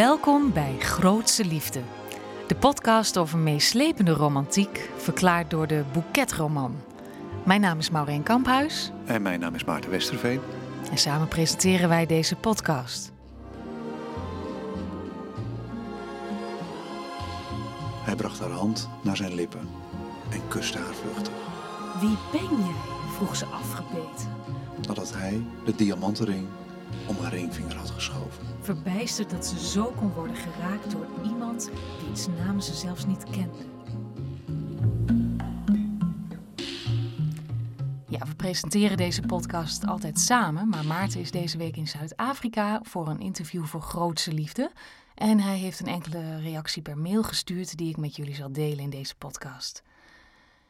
Welkom 0.00 0.52
bij 0.52 0.76
Grootse 0.78 1.44
Liefde. 1.44 1.80
De 2.46 2.54
podcast 2.54 3.16
over 3.16 3.38
meeslepende 3.38 4.10
romantiek, 4.10 4.90
verklaard 4.96 5.50
door 5.50 5.66
de 5.66 5.84
boeketroman. 5.92 6.76
Mijn 7.44 7.60
naam 7.60 7.78
is 7.78 7.90
Maureen 7.90 8.22
Kamphuis. 8.22 8.90
En 9.04 9.22
mijn 9.22 9.40
naam 9.40 9.54
is 9.54 9.64
Maarten 9.64 9.90
Westerveen. 9.90 10.40
En 10.90 10.98
samen 10.98 11.28
presenteren 11.28 11.88
wij 11.88 12.06
deze 12.06 12.36
podcast. 12.36 13.12
Hij 18.04 18.16
bracht 18.16 18.40
haar 18.40 18.50
hand 18.50 18.88
naar 19.02 19.16
zijn 19.16 19.34
lippen 19.34 19.68
en 20.30 20.48
kuste 20.48 20.78
haar 20.78 20.94
vluchtig. 20.94 21.32
Wie 22.00 22.16
ben 22.32 22.58
jij? 22.58 22.74
vroeg 23.14 23.36
ze 23.36 23.44
afgebeten. 23.44 24.28
Nadat 24.86 25.12
hij 25.14 25.42
de 25.64 25.74
diamantenring 25.74 26.46
om 27.06 27.16
haar 27.16 27.32
ringvinger 27.32 27.76
had 27.76 27.90
geschoven. 27.90 28.46
Verbijsterd 28.60 29.30
dat 29.30 29.46
ze 29.46 29.66
zo 29.66 29.92
kon 29.96 30.12
worden 30.12 30.36
geraakt 30.36 30.90
door 30.90 31.06
iemand 31.24 31.70
wiens 32.04 32.26
naam 32.26 32.60
ze 32.60 32.74
zelfs 32.74 33.06
niet 33.06 33.24
kende. 33.24 33.68
Ja, 38.08 38.26
we 38.26 38.34
presenteren 38.36 38.96
deze 38.96 39.20
podcast 39.20 39.86
altijd 39.86 40.18
samen, 40.18 40.68
maar 40.68 40.84
Maarten 40.84 41.20
is 41.20 41.30
deze 41.30 41.58
week 41.58 41.76
in 41.76 41.88
Zuid-Afrika 41.88 42.80
voor 42.82 43.08
een 43.08 43.20
interview 43.20 43.64
voor 43.64 43.82
Grootse 43.82 44.32
Liefde. 44.32 44.70
En 45.14 45.40
hij 45.40 45.58
heeft 45.58 45.80
een 45.80 45.86
enkele 45.86 46.40
reactie 46.40 46.82
per 46.82 46.98
mail 46.98 47.22
gestuurd 47.22 47.76
die 47.76 47.88
ik 47.88 47.96
met 47.96 48.16
jullie 48.16 48.34
zal 48.34 48.52
delen 48.52 48.78
in 48.78 48.90
deze 48.90 49.14
podcast. 49.16 49.82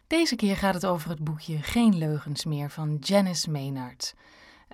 Deze 0.06 0.36
keer 0.36 0.56
gaat 0.56 0.74
het 0.74 0.86
over 0.86 1.10
het 1.10 1.24
boekje 1.24 1.58
Geen 1.62 1.98
leugens 1.98 2.44
meer 2.44 2.70
van 2.70 2.96
Janice 3.00 3.50
Maynard. 3.50 4.14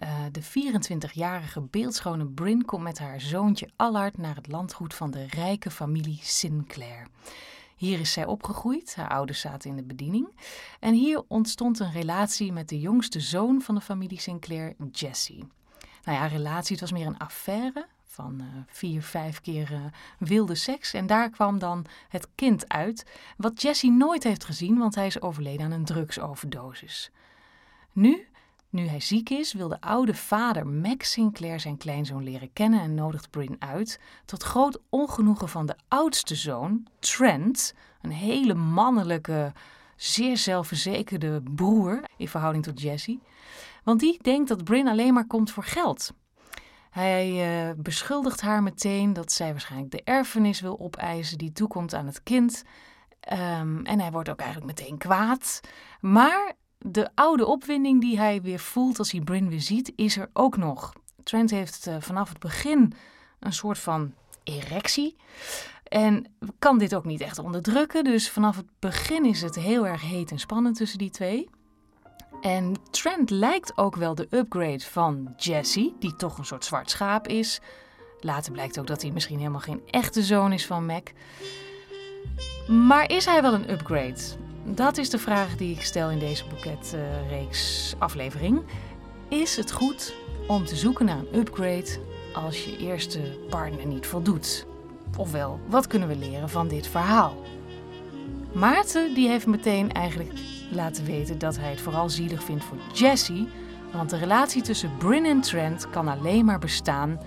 Uh, 0.02 0.24
de 0.32 0.42
24-jarige 0.42 1.60
beeldschone 1.60 2.26
Bryn 2.26 2.64
komt 2.64 2.82
met 2.82 2.98
haar 2.98 3.20
zoontje 3.20 3.68
Allard 3.76 4.18
naar 4.18 4.34
het 4.34 4.48
landgoed 4.48 4.94
van 4.94 5.10
de 5.10 5.26
rijke 5.26 5.70
familie 5.70 6.18
Sinclair. 6.22 7.06
Hier 7.76 8.00
is 8.00 8.12
zij 8.12 8.26
opgegroeid, 8.26 8.94
haar 8.96 9.08
ouders 9.08 9.40
zaten 9.40 9.70
in 9.70 9.76
de 9.76 9.82
bediening. 9.82 10.28
En 10.80 10.94
hier 10.94 11.22
ontstond 11.28 11.78
een 11.78 11.92
relatie 11.92 12.52
met 12.52 12.68
de 12.68 12.80
jongste 12.80 13.20
zoon 13.20 13.62
van 13.62 13.74
de 13.74 13.80
familie 13.80 14.20
Sinclair, 14.20 14.74
Jesse. 14.92 15.38
Nou 16.04 16.18
ja, 16.18 16.26
relatie, 16.26 16.72
het 16.72 16.80
was 16.80 16.92
meer 16.92 17.06
een 17.06 17.18
affaire 17.18 17.86
van 18.04 18.40
uh, 18.40 18.46
vier, 18.66 19.02
vijf 19.02 19.40
keer 19.40 19.72
uh, 19.72 19.80
wilde 20.18 20.54
seks. 20.54 20.94
En 20.94 21.06
daar 21.06 21.30
kwam 21.30 21.58
dan 21.58 21.86
het 22.08 22.28
kind 22.34 22.68
uit, 22.68 23.06
wat 23.36 23.62
Jesse 23.62 23.90
nooit 23.90 24.22
heeft 24.22 24.44
gezien, 24.44 24.78
want 24.78 24.94
hij 24.94 25.06
is 25.06 25.20
overleden 25.20 25.66
aan 25.66 25.72
een 25.72 25.84
drugsoverdosis. 25.84 27.10
Nu 27.92 28.26
nu 28.76 28.86
hij 28.86 29.00
ziek 29.00 29.30
is, 29.30 29.52
wil 29.52 29.68
de 29.68 29.80
oude 29.80 30.14
vader 30.14 30.66
Max 30.66 31.10
Sinclair 31.10 31.60
zijn 31.60 31.76
kleinzoon 31.76 32.22
leren 32.22 32.52
kennen 32.52 32.80
en 32.80 32.94
nodigt 32.94 33.30
Bryn 33.30 33.56
uit, 33.58 34.00
tot 34.24 34.42
groot 34.42 34.78
ongenoegen 34.88 35.48
van 35.48 35.66
de 35.66 35.76
oudste 35.88 36.34
zoon, 36.34 36.86
Trent, 36.98 37.74
een 38.02 38.10
hele 38.10 38.54
mannelijke, 38.54 39.52
zeer 39.96 40.36
zelfverzekerde 40.36 41.42
broer 41.54 42.02
in 42.16 42.28
verhouding 42.28 42.64
tot 42.64 42.80
Jesse. 42.80 43.18
Want 43.84 44.00
die 44.00 44.18
denkt 44.22 44.48
dat 44.48 44.64
Bryn 44.64 44.88
alleen 44.88 45.14
maar 45.14 45.26
komt 45.26 45.50
voor 45.50 45.64
geld. 45.64 46.12
Hij 46.90 47.68
uh, 47.68 47.74
beschuldigt 47.76 48.40
haar 48.40 48.62
meteen 48.62 49.12
dat 49.12 49.32
zij 49.32 49.50
waarschijnlijk 49.50 49.90
de 49.90 50.02
erfenis 50.04 50.60
wil 50.60 50.80
opeisen 50.80 51.38
die 51.38 51.52
toekomt 51.52 51.94
aan 51.94 52.06
het 52.06 52.22
kind. 52.22 52.62
Um, 53.32 53.86
en 53.86 54.00
hij 54.00 54.10
wordt 54.10 54.28
ook 54.28 54.40
eigenlijk 54.40 54.78
meteen 54.78 54.98
kwaad. 54.98 55.60
Maar 56.00 56.54
de 56.88 57.10
oude 57.14 57.46
opwinding 57.46 58.00
die 58.00 58.18
hij 58.18 58.42
weer 58.42 58.58
voelt 58.58 58.98
als 58.98 59.12
hij 59.12 59.20
Bryn 59.20 59.48
weer 59.48 59.60
ziet, 59.60 59.92
is 59.96 60.16
er 60.16 60.30
ook 60.32 60.56
nog. 60.56 60.92
Trent 61.22 61.50
heeft 61.50 61.86
uh, 61.86 61.96
vanaf 61.98 62.28
het 62.28 62.38
begin 62.38 62.92
een 63.40 63.52
soort 63.52 63.78
van 63.78 64.14
erectie. 64.44 65.16
En 65.84 66.26
kan 66.58 66.78
dit 66.78 66.94
ook 66.94 67.04
niet 67.04 67.20
echt 67.20 67.38
onderdrukken. 67.38 68.04
Dus 68.04 68.30
vanaf 68.30 68.56
het 68.56 68.66
begin 68.78 69.24
is 69.24 69.42
het 69.42 69.54
heel 69.54 69.86
erg 69.86 70.02
heet 70.02 70.30
en 70.30 70.38
spannend 70.38 70.76
tussen 70.76 70.98
die 70.98 71.10
twee. 71.10 71.48
En 72.40 72.74
Trent 72.90 73.30
lijkt 73.30 73.78
ook 73.78 73.96
wel 73.96 74.14
de 74.14 74.28
upgrade 74.30 74.80
van 74.80 75.34
Jesse, 75.36 75.92
die 75.98 76.16
toch 76.16 76.38
een 76.38 76.44
soort 76.44 76.64
zwart 76.64 76.90
schaap 76.90 77.28
is. 77.28 77.60
Later 78.20 78.52
blijkt 78.52 78.78
ook 78.78 78.86
dat 78.86 79.02
hij 79.02 79.10
misschien 79.10 79.38
helemaal 79.38 79.60
geen 79.60 79.82
echte 79.90 80.22
zoon 80.22 80.52
is 80.52 80.66
van 80.66 80.86
Mac. 80.86 81.08
Maar 82.68 83.10
is 83.10 83.24
hij 83.24 83.42
wel 83.42 83.54
een 83.54 83.70
upgrade? 83.70 84.45
Dat 84.74 84.98
is 84.98 85.10
de 85.10 85.18
vraag 85.18 85.56
die 85.56 85.74
ik 85.74 85.82
stel 85.82 86.10
in 86.10 86.18
deze 86.18 86.44
boeketreeks 86.48 87.92
uh, 87.94 88.00
aflevering. 88.00 88.62
Is 89.28 89.56
het 89.56 89.72
goed 89.72 90.14
om 90.46 90.64
te 90.64 90.76
zoeken 90.76 91.06
naar 91.06 91.18
een 91.18 91.38
upgrade 91.38 91.98
als 92.32 92.64
je 92.64 92.76
eerste 92.76 93.20
partner 93.50 93.86
niet 93.86 94.06
voldoet? 94.06 94.66
Ofwel, 95.16 95.60
wat 95.68 95.86
kunnen 95.86 96.08
we 96.08 96.16
leren 96.16 96.48
van 96.48 96.68
dit 96.68 96.86
verhaal? 96.86 97.34
Maarten 98.52 99.14
die 99.14 99.28
heeft 99.28 99.46
meteen 99.46 99.92
eigenlijk 99.92 100.32
laten 100.70 101.04
weten 101.04 101.38
dat 101.38 101.58
hij 101.58 101.70
het 101.70 101.80
vooral 101.80 102.10
zielig 102.10 102.42
vindt 102.42 102.64
voor 102.64 102.78
Jesse, 102.92 103.46
want 103.92 104.10
de 104.10 104.16
relatie 104.16 104.62
tussen 104.62 104.96
Bryn 104.98 105.24
en 105.24 105.40
Trent 105.40 105.90
kan 105.90 106.08
alleen 106.08 106.44
maar 106.44 106.58
bestaan 106.58 107.20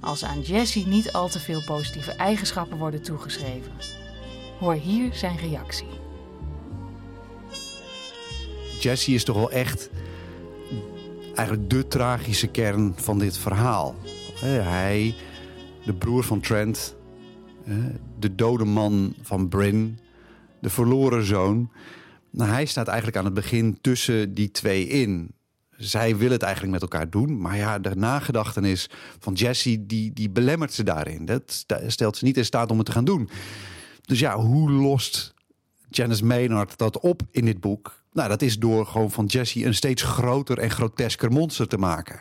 als 0.00 0.24
aan 0.24 0.40
Jesse 0.40 0.88
niet 0.88 1.12
al 1.12 1.28
te 1.28 1.40
veel 1.40 1.62
positieve 1.66 2.12
eigenschappen 2.12 2.78
worden 2.78 3.02
toegeschreven. 3.02 3.72
Hoor 4.58 4.74
hier 4.74 5.14
zijn 5.14 5.36
reactie. 5.36 6.03
Jesse 8.84 9.12
is 9.12 9.24
toch 9.24 9.36
wel 9.36 9.50
echt 9.50 9.90
eigenlijk 11.34 11.70
de 11.70 11.88
tragische 11.88 12.46
kern 12.46 12.92
van 12.96 13.18
dit 13.18 13.38
verhaal. 13.38 13.94
Hij, 14.44 15.14
de 15.84 15.94
broer 15.94 16.24
van 16.24 16.40
Trent, 16.40 16.96
de 18.18 18.34
dode 18.34 18.64
man 18.64 19.14
van 19.22 19.48
Bryn, 19.48 19.98
de 20.60 20.70
verloren 20.70 21.24
zoon. 21.24 21.70
Nou, 22.30 22.50
hij 22.50 22.64
staat 22.64 22.86
eigenlijk 22.86 23.16
aan 23.16 23.24
het 23.24 23.34
begin 23.34 23.78
tussen 23.80 24.34
die 24.34 24.50
twee 24.50 24.86
in. 24.86 25.34
Zij 25.76 26.16
willen 26.16 26.32
het 26.32 26.42
eigenlijk 26.42 26.72
met 26.72 26.82
elkaar 26.82 27.10
doen, 27.10 27.40
maar 27.40 27.56
ja, 27.56 27.78
de 27.78 27.96
nagedachtenis 27.96 28.90
van 29.18 29.32
Jesse 29.32 29.86
die, 29.86 30.12
die 30.12 30.30
belemmert 30.30 30.72
ze 30.72 30.82
daarin. 30.82 31.24
Dat 31.24 31.64
stelt 31.86 32.16
ze 32.16 32.24
niet 32.24 32.36
in 32.36 32.44
staat 32.44 32.70
om 32.70 32.76
het 32.76 32.86
te 32.86 32.92
gaan 32.92 33.04
doen. 33.04 33.28
Dus 34.02 34.18
ja, 34.18 34.36
hoe 34.38 34.70
lost 34.70 35.33
Janice 35.96 36.24
Maynard 36.24 36.78
dat 36.78 36.98
op 36.98 37.22
in 37.30 37.44
dit 37.44 37.60
boek? 37.60 38.02
Nou, 38.12 38.28
dat 38.28 38.42
is 38.42 38.58
door 38.58 38.86
gewoon 38.86 39.10
van 39.10 39.26
Jesse 39.26 39.64
een 39.64 39.74
steeds 39.74 40.02
groter 40.02 40.58
en 40.58 40.70
grotesker 40.70 41.32
monster 41.32 41.68
te 41.68 41.78
maken. 41.78 42.20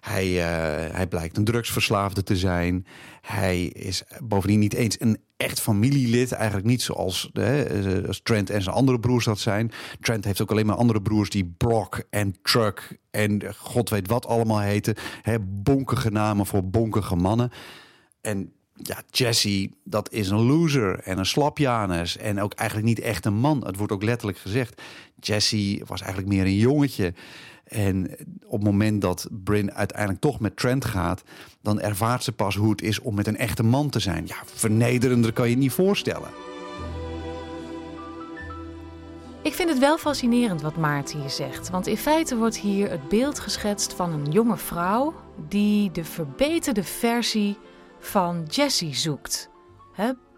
Hij, 0.00 0.28
uh, 0.28 0.94
hij 0.94 1.06
blijkt 1.06 1.36
een 1.36 1.44
drugsverslaafde 1.44 2.22
te 2.22 2.36
zijn. 2.36 2.86
Hij 3.20 3.64
is 3.64 4.02
bovendien 4.22 4.58
niet 4.58 4.74
eens 4.74 5.00
een 5.00 5.18
echt 5.36 5.60
familielid. 5.60 6.32
Eigenlijk 6.32 6.66
niet 6.66 6.82
zoals 6.82 7.30
hè, 7.32 8.06
als 8.06 8.20
Trent 8.22 8.50
en 8.50 8.62
zijn 8.62 8.74
andere 8.74 9.00
broers 9.00 9.24
dat 9.24 9.38
zijn. 9.38 9.72
Trent 10.00 10.24
heeft 10.24 10.42
ook 10.42 10.50
alleen 10.50 10.66
maar 10.66 10.76
andere 10.76 11.02
broers 11.02 11.30
die 11.30 11.54
Brock 11.56 12.02
en 12.10 12.34
Truck 12.42 12.98
en 13.10 13.54
god 13.56 13.90
weet 13.90 14.08
wat 14.08 14.26
allemaal 14.26 14.60
heten. 14.60 14.94
Hè, 15.22 15.40
bonkige 15.40 16.10
namen 16.10 16.46
voor 16.46 16.70
bonkige 16.70 17.16
mannen. 17.16 17.50
En 18.20 18.52
ja, 18.82 19.02
Jesse, 19.10 19.70
dat 19.84 20.12
is 20.12 20.28
een 20.28 20.46
loser 20.46 20.98
en 20.98 21.18
een 21.18 21.26
slapjanus. 21.26 22.16
En 22.16 22.40
ook 22.40 22.52
eigenlijk 22.52 22.88
niet 22.88 23.00
echt 23.00 23.24
een 23.26 23.34
man. 23.34 23.66
Het 23.66 23.76
wordt 23.76 23.92
ook 23.92 24.02
letterlijk 24.02 24.38
gezegd. 24.38 24.82
Jesse 25.20 25.82
was 25.86 26.00
eigenlijk 26.00 26.32
meer 26.32 26.44
een 26.44 26.56
jongetje. 26.56 27.14
En 27.64 28.10
op 28.44 28.52
het 28.52 28.62
moment 28.62 29.00
dat 29.00 29.28
Bryn 29.44 29.74
uiteindelijk 29.74 30.20
toch 30.20 30.40
met 30.40 30.56
Trent 30.56 30.84
gaat... 30.84 31.22
dan 31.62 31.80
ervaart 31.80 32.24
ze 32.24 32.32
pas 32.32 32.56
hoe 32.56 32.70
het 32.70 32.82
is 32.82 33.00
om 33.00 33.14
met 33.14 33.26
een 33.26 33.36
echte 33.36 33.62
man 33.62 33.90
te 33.90 34.00
zijn. 34.00 34.26
Ja, 34.26 34.36
vernederender 34.44 35.32
kan 35.32 35.50
je 35.50 35.56
niet 35.56 35.72
voorstellen. 35.72 36.28
Ik 39.42 39.54
vind 39.54 39.68
het 39.68 39.78
wel 39.78 39.98
fascinerend 39.98 40.62
wat 40.62 40.76
Maarten 40.76 41.20
hier 41.20 41.30
zegt. 41.30 41.70
Want 41.70 41.86
in 41.86 41.96
feite 41.96 42.36
wordt 42.36 42.58
hier 42.58 42.90
het 42.90 43.08
beeld 43.08 43.38
geschetst 43.38 43.92
van 43.92 44.12
een 44.12 44.30
jonge 44.30 44.56
vrouw... 44.56 45.14
die 45.48 45.90
de 45.90 46.04
verbeterde 46.04 46.84
versie 46.84 47.56
van 48.00 48.44
Jessie 48.48 48.94
zoekt. 48.94 49.50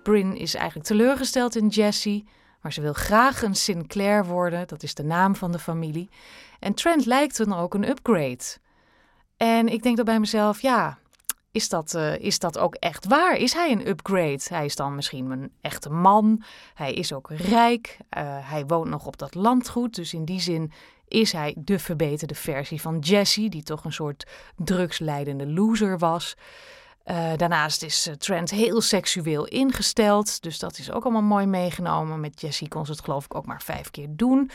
Bryn 0.03 0.37
is 0.37 0.55
eigenlijk 0.55 0.87
teleurgesteld 0.87 1.57
in 1.57 1.69
Jessie, 1.69 2.25
maar 2.61 2.73
ze 2.73 2.81
wil 2.81 2.93
graag 2.93 3.43
een 3.43 3.55
Sinclair 3.55 4.25
worden, 4.25 4.69
dat 4.69 4.83
is 4.83 4.95
de 4.95 5.05
naam 5.05 5.37
van 5.37 5.53
de 5.53 5.59
familie. 5.59 6.09
En 6.59 6.75
Trent 6.75 7.07
lijkt 7.07 7.37
dan 7.37 7.53
ook 7.53 7.75
een 7.75 7.89
upgrade. 7.89 8.45
En 9.37 9.69
ik 9.69 9.83
denk 9.83 9.97
dan 9.97 10.05
bij 10.05 10.21
mezelf, 10.21 10.61
ja, 10.61 10.99
is 11.51 11.69
dat, 11.69 11.95
uh, 11.95 12.19
is 12.19 12.39
dat 12.39 12.59
ook 12.59 12.75
echt 12.75 13.07
waar? 13.07 13.37
Is 13.37 13.53
hij 13.53 13.73
een 13.73 13.89
upgrade? 13.89 14.41
Hij 14.49 14.65
is 14.65 14.77
dan 14.77 14.95
misschien 14.95 15.31
een 15.31 15.53
echte 15.61 15.91
man. 15.91 16.43
Hij 16.75 16.93
is 16.93 17.13
ook 17.13 17.31
rijk. 17.31 17.97
Uh, 17.99 18.23
hij 18.51 18.67
woont 18.67 18.89
nog 18.89 19.07
op 19.07 19.19
dat 19.19 19.35
landgoed. 19.35 19.95
Dus 19.95 20.15
in 20.15 20.25
die 20.25 20.41
zin 20.41 20.73
is 21.09 21.33
hij 21.33 21.55
de 21.59 21.79
verbeterde 21.79 22.35
versie 22.35 22.81
van 22.81 22.99
Jesse, 22.99 23.49
die 23.49 23.63
toch 23.63 23.85
een 23.85 23.93
soort 23.93 24.27
drugsleidende 24.57 25.47
loser 25.47 25.99
was. 25.99 26.37
Uh, 27.05 27.37
daarnaast 27.37 27.83
is 27.83 28.07
uh, 28.07 28.15
Trent 28.15 28.51
heel 28.51 28.81
seksueel 28.81 29.47
ingesteld. 29.47 30.43
Dus 30.43 30.59
dat 30.59 30.79
is 30.79 30.91
ook 30.91 31.05
allemaal 31.05 31.23
mooi 31.23 31.47
meegenomen. 31.47 32.21
Met 32.21 32.41
Jessie 32.41 32.69
kon 32.69 32.87
ze 32.87 32.93
het 32.93 33.05
geloof 33.05 33.25
ik 33.25 33.35
ook 33.35 33.47
maar 33.47 33.63
vijf 33.63 33.91
keer 33.91 34.09
doen. 34.11 34.51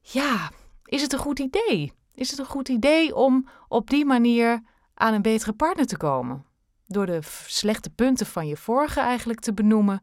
Ja, 0.00 0.50
is 0.84 1.02
het 1.02 1.12
een 1.12 1.18
goed 1.18 1.38
idee? 1.38 1.92
Is 2.14 2.30
het 2.30 2.38
een 2.38 2.46
goed 2.46 2.68
idee 2.68 3.14
om 3.14 3.48
op 3.68 3.90
die 3.90 4.04
manier 4.04 4.62
aan 4.94 5.14
een 5.14 5.22
betere 5.22 5.52
partner 5.52 5.86
te 5.86 5.96
komen? 5.96 6.44
door 6.92 7.06
de 7.06 7.18
slechte 7.46 7.90
punten 7.90 8.26
van 8.26 8.46
je 8.46 8.56
vorige 8.56 9.00
eigenlijk 9.00 9.40
te 9.40 9.54
benoemen 9.54 10.02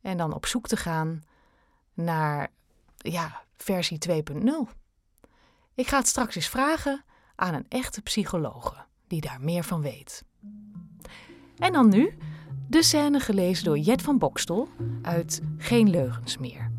en 0.00 0.16
dan 0.16 0.34
op 0.34 0.46
zoek 0.46 0.66
te 0.66 0.76
gaan 0.76 1.22
naar 1.94 2.50
ja, 2.96 3.42
versie 3.56 3.98
2.0. 4.08 4.14
Ik 5.74 5.86
ga 5.86 5.98
het 5.98 6.06
straks 6.06 6.34
eens 6.34 6.48
vragen 6.48 7.04
aan 7.34 7.54
een 7.54 7.66
echte 7.68 8.02
psychologe 8.02 8.74
die 9.06 9.20
daar 9.20 9.40
meer 9.40 9.64
van 9.64 9.80
weet. 9.80 10.24
En 11.56 11.72
dan 11.72 11.88
nu 11.88 12.16
de 12.68 12.82
scène 12.82 13.20
gelezen 13.20 13.64
door 13.64 13.78
Jet 13.78 14.02
van 14.02 14.18
Bokstel 14.18 14.68
uit 15.02 15.40
Geen 15.58 15.90
Leugens 15.90 16.38
meer. 16.38 16.70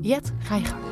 Jet, 0.00 0.32
ga 0.38 0.56
je 0.56 0.64
gang. 0.64 0.82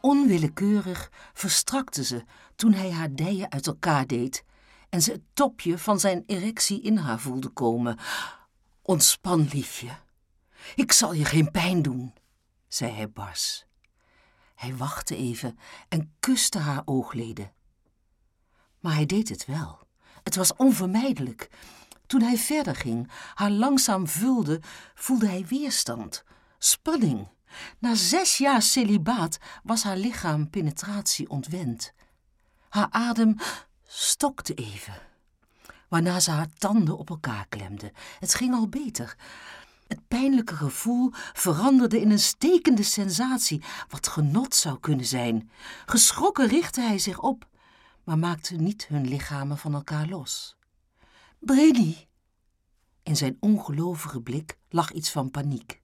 Onwillekeurig 0.00 1.10
verstrakte 1.32 2.04
ze 2.04 2.24
toen 2.56 2.72
hij 2.72 2.90
haar 2.90 3.14
dijen 3.14 3.50
uit 3.50 3.66
elkaar 3.66 4.06
deed 4.06 4.44
en 4.88 5.02
ze 5.02 5.12
het 5.12 5.22
topje 5.32 5.78
van 5.78 6.00
zijn 6.00 6.22
erectie 6.26 6.82
in 6.82 6.96
haar 6.96 7.20
voelde 7.20 7.48
komen. 7.48 7.98
Ontspan, 8.82 9.48
liefje. 9.52 9.88
Ik 10.74 10.92
zal 10.92 11.12
je 11.12 11.24
geen 11.24 11.50
pijn 11.50 11.82
doen, 11.82 12.14
zei 12.68 12.92
hij 12.92 13.10
bars. 13.10 13.66
Hij 14.54 14.76
wachtte 14.76 15.16
even 15.16 15.58
en 15.88 16.14
kuste 16.20 16.58
haar 16.58 16.82
oogleden. 16.84 17.52
Maar 18.80 18.94
hij 18.94 19.06
deed 19.06 19.28
het 19.28 19.44
wel. 19.44 19.78
Het 20.22 20.36
was 20.36 20.56
onvermijdelijk. 20.56 21.50
Toen 22.06 22.22
hij 22.22 22.36
verder 22.36 22.76
ging, 22.76 23.10
haar 23.34 23.50
langzaam 23.50 24.08
vulde, 24.08 24.60
voelde 24.94 25.28
hij 25.28 25.46
weerstand, 25.46 26.24
spanning. 26.58 27.28
Na 27.78 27.94
zes 27.94 28.38
jaar 28.38 28.62
celibaat 28.62 29.38
was 29.62 29.82
haar 29.82 29.96
lichaam 29.96 30.50
penetratie 30.50 31.28
ontwend. 31.30 31.92
Haar 32.68 32.88
adem 32.90 33.36
stokte 33.86 34.54
even, 34.54 34.94
waarna 35.88 36.20
ze 36.20 36.30
haar 36.30 36.52
tanden 36.58 36.98
op 36.98 37.10
elkaar 37.10 37.46
klemde. 37.48 37.92
Het 38.18 38.34
ging 38.34 38.54
al 38.54 38.68
beter. 38.68 39.16
Het 39.94 40.08
pijnlijke 40.08 40.56
gevoel 40.56 41.10
veranderde 41.32 42.00
in 42.00 42.10
een 42.10 42.18
stekende 42.18 42.82
sensatie, 42.82 43.62
wat 43.88 44.08
genot 44.08 44.54
zou 44.54 44.80
kunnen 44.80 45.06
zijn. 45.06 45.50
Geschrokken 45.86 46.46
richtte 46.46 46.80
hij 46.80 46.98
zich 46.98 47.20
op, 47.20 47.48
maar 48.04 48.18
maakte 48.18 48.54
niet 48.54 48.86
hun 48.86 49.08
lichamen 49.08 49.58
van 49.58 49.74
elkaar 49.74 50.08
los. 50.08 50.56
Brady! 51.38 51.96
In 53.02 53.16
zijn 53.16 53.36
ongelovige 53.40 54.20
blik 54.20 54.58
lag 54.68 54.92
iets 54.92 55.10
van 55.10 55.30
paniek. 55.30 55.82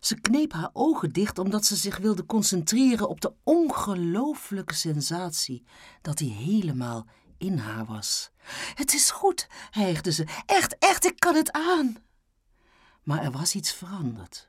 Ze 0.00 0.20
kneep 0.20 0.52
haar 0.52 0.70
ogen 0.72 1.12
dicht 1.12 1.38
omdat 1.38 1.64
ze 1.64 1.76
zich 1.76 1.98
wilde 1.98 2.26
concentreren 2.26 3.08
op 3.08 3.20
de 3.20 3.32
ongelooflijke 3.44 4.74
sensatie 4.74 5.64
dat 6.02 6.18
hij 6.18 6.28
helemaal 6.28 7.06
in 7.38 7.58
haar 7.58 7.84
was. 7.84 8.30
Het 8.74 8.94
is 8.94 9.10
goed, 9.10 9.46
hijgde 9.70 10.12
ze. 10.12 10.26
Echt, 10.46 10.78
echt, 10.78 11.04
ik 11.04 11.18
kan 11.18 11.34
het 11.34 11.52
aan. 11.52 12.08
Maar 13.02 13.22
er 13.22 13.30
was 13.30 13.54
iets 13.54 13.72
veranderd. 13.72 14.48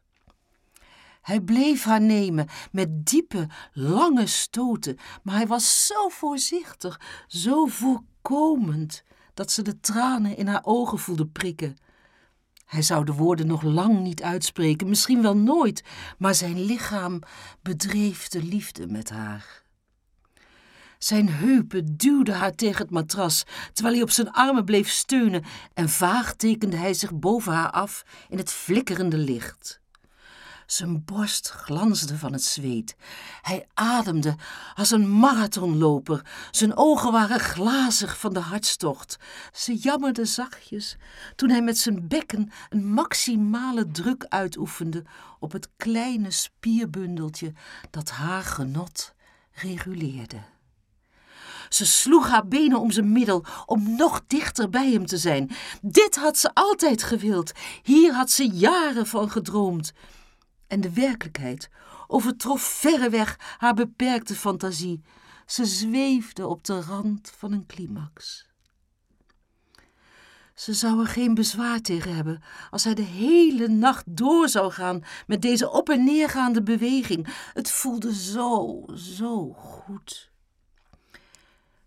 Hij 1.21 1.39
bleef 1.41 1.83
haar 1.83 2.01
nemen 2.01 2.47
met 2.71 3.05
diepe, 3.05 3.47
lange 3.73 4.27
stoten, 4.27 4.97
maar 5.23 5.35
hij 5.35 5.47
was 5.47 5.85
zo 5.87 6.09
voorzichtig, 6.09 7.01
zo 7.27 7.65
voorkomend, 7.65 9.03
dat 9.33 9.51
ze 9.51 9.61
de 9.61 9.79
tranen 9.79 10.37
in 10.37 10.47
haar 10.47 10.61
ogen 10.63 10.99
voelde 10.99 11.27
prikken. 11.27 11.77
Hij 12.65 12.81
zou 12.81 13.05
de 13.05 13.13
woorden 13.13 13.47
nog 13.47 13.61
lang 13.61 13.99
niet 13.99 14.23
uitspreken, 14.23 14.89
misschien 14.89 15.21
wel 15.21 15.37
nooit, 15.37 15.83
maar 16.17 16.35
zijn 16.35 16.59
lichaam 16.59 17.19
bedreef 17.61 18.27
de 18.27 18.43
liefde 18.43 18.87
met 18.87 19.09
haar. 19.09 19.60
Zijn 21.03 21.29
heupen 21.29 21.97
duwden 21.97 22.35
haar 22.35 22.55
tegen 22.55 22.81
het 22.81 22.91
matras, 22.91 23.43
terwijl 23.73 23.95
hij 23.95 24.03
op 24.03 24.11
zijn 24.11 24.31
armen 24.31 24.65
bleef 24.65 24.89
steunen 24.89 25.43
en 25.73 25.89
vaag 25.89 26.33
tekende 26.33 26.77
hij 26.77 26.93
zich 26.93 27.13
boven 27.13 27.53
haar 27.53 27.71
af 27.71 28.03
in 28.29 28.37
het 28.37 28.51
flikkerende 28.51 29.17
licht. 29.17 29.79
Zijn 30.65 31.03
borst 31.05 31.49
glansde 31.49 32.17
van 32.17 32.33
het 32.33 32.43
zweet. 32.43 32.95
Hij 33.41 33.67
ademde 33.73 34.35
als 34.73 34.91
een 34.91 35.09
marathonloper. 35.09 36.25
Zijn 36.51 36.77
ogen 36.77 37.11
waren 37.11 37.39
glazig 37.39 38.19
van 38.19 38.33
de 38.33 38.39
hartstocht. 38.39 39.17
Ze 39.53 39.75
jammerde 39.75 40.25
zachtjes 40.25 40.97
toen 41.35 41.49
hij 41.49 41.61
met 41.61 41.77
zijn 41.77 42.07
bekken 42.07 42.51
een 42.69 42.93
maximale 42.93 43.87
druk 43.91 44.25
uitoefende 44.27 45.03
op 45.39 45.51
het 45.51 45.69
kleine 45.77 46.31
spierbundeltje 46.31 47.53
dat 47.89 48.09
haar 48.09 48.43
genot 48.43 49.13
reguleerde. 49.51 50.59
Ze 51.73 51.85
sloeg 51.85 52.27
haar 52.27 52.47
benen 52.47 52.79
om 52.79 52.91
zijn 52.91 53.11
middel 53.11 53.45
om 53.65 53.95
nog 53.95 54.21
dichter 54.27 54.69
bij 54.69 54.91
hem 54.91 55.05
te 55.05 55.17
zijn. 55.17 55.51
Dit 55.81 56.15
had 56.15 56.37
ze 56.37 56.53
altijd 56.53 57.03
gewild. 57.03 57.51
Hier 57.83 58.13
had 58.13 58.31
ze 58.31 58.47
jaren 58.47 59.07
van 59.07 59.29
gedroomd 59.29 59.93
en 60.67 60.81
de 60.81 60.93
werkelijkheid 60.93 61.69
overtrof 62.07 62.61
verreweg 62.61 63.39
haar 63.57 63.73
beperkte 63.73 64.35
fantasie. 64.35 65.01
Ze 65.45 65.65
zweefde 65.65 66.47
op 66.47 66.63
de 66.63 66.81
rand 66.81 67.33
van 67.37 67.51
een 67.51 67.65
climax. 67.65 68.49
Ze 70.53 70.73
zou 70.73 70.99
er 70.99 71.07
geen 71.07 71.33
bezwaar 71.33 71.81
tegen 71.81 72.15
hebben 72.15 72.41
als 72.69 72.83
hij 72.83 72.93
de 72.93 73.01
hele 73.01 73.67
nacht 73.67 74.03
door 74.07 74.49
zou 74.49 74.71
gaan 74.71 75.03
met 75.27 75.41
deze 75.41 75.71
op 75.71 75.89
en 75.89 76.03
neergaande 76.03 76.63
beweging. 76.63 77.27
Het 77.53 77.71
voelde 77.71 78.15
zo, 78.15 78.85
zo 78.95 79.53
goed. 79.53 80.30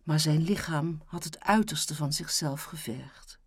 Maar 0.04 0.20
zijn 0.20 0.42
lichaam 0.42 1.02
had 1.06 1.24
het 1.24 1.40
uiterste 1.40 1.94
van 1.94 2.12
zichzelf 2.12 2.62
gevergd. 2.62 3.38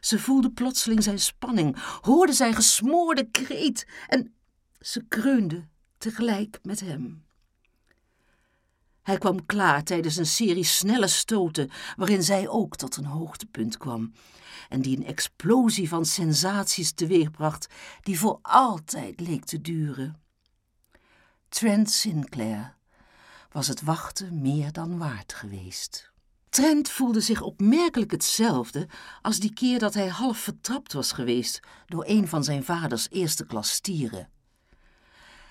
Ze 0.00 0.18
voelde 0.18 0.50
plotseling 0.50 1.02
zijn 1.02 1.18
spanning, 1.18 1.76
hoorde 2.00 2.32
zijn 2.32 2.54
gesmoorde 2.54 3.30
kreet 3.30 3.86
en 4.06 4.34
ze 4.80 5.04
kreunde 5.08 5.68
tegelijk 5.98 6.58
met 6.62 6.80
hem. 6.80 7.24
Hij 9.02 9.18
kwam 9.18 9.46
klaar 9.46 9.82
tijdens 9.84 10.16
een 10.16 10.26
serie 10.26 10.64
snelle 10.64 11.08
stoten, 11.08 11.70
waarin 11.96 12.22
zij 12.22 12.48
ook 12.48 12.76
tot 12.76 12.96
een 12.96 13.04
hoogtepunt 13.04 13.76
kwam, 13.76 14.12
en 14.68 14.82
die 14.82 14.96
een 14.96 15.06
explosie 15.06 15.88
van 15.88 16.04
sensaties 16.04 16.92
teweegbracht, 16.92 17.66
die 18.02 18.18
voor 18.18 18.38
altijd 18.42 19.20
leek 19.20 19.44
te 19.44 19.60
duren. 19.60 20.20
Trent 21.48 21.90
Sinclair 21.90 22.78
was 23.52 23.68
het 23.68 23.82
wachten 23.82 24.40
meer 24.40 24.72
dan 24.72 24.98
waard 24.98 25.32
geweest. 25.32 26.12
Trent 26.48 26.88
voelde 26.88 27.20
zich 27.20 27.40
opmerkelijk 27.40 28.10
hetzelfde 28.10 28.88
als 29.22 29.38
die 29.38 29.52
keer 29.52 29.78
dat 29.78 29.94
hij 29.94 30.08
half 30.08 30.38
vertrapt 30.38 30.92
was 30.92 31.12
geweest 31.12 31.60
door 31.86 32.04
een 32.06 32.28
van 32.28 32.44
zijn 32.44 32.64
vaders 32.64 33.10
eerste 33.10 33.46
klas 33.46 33.70
stieren. 33.70 34.28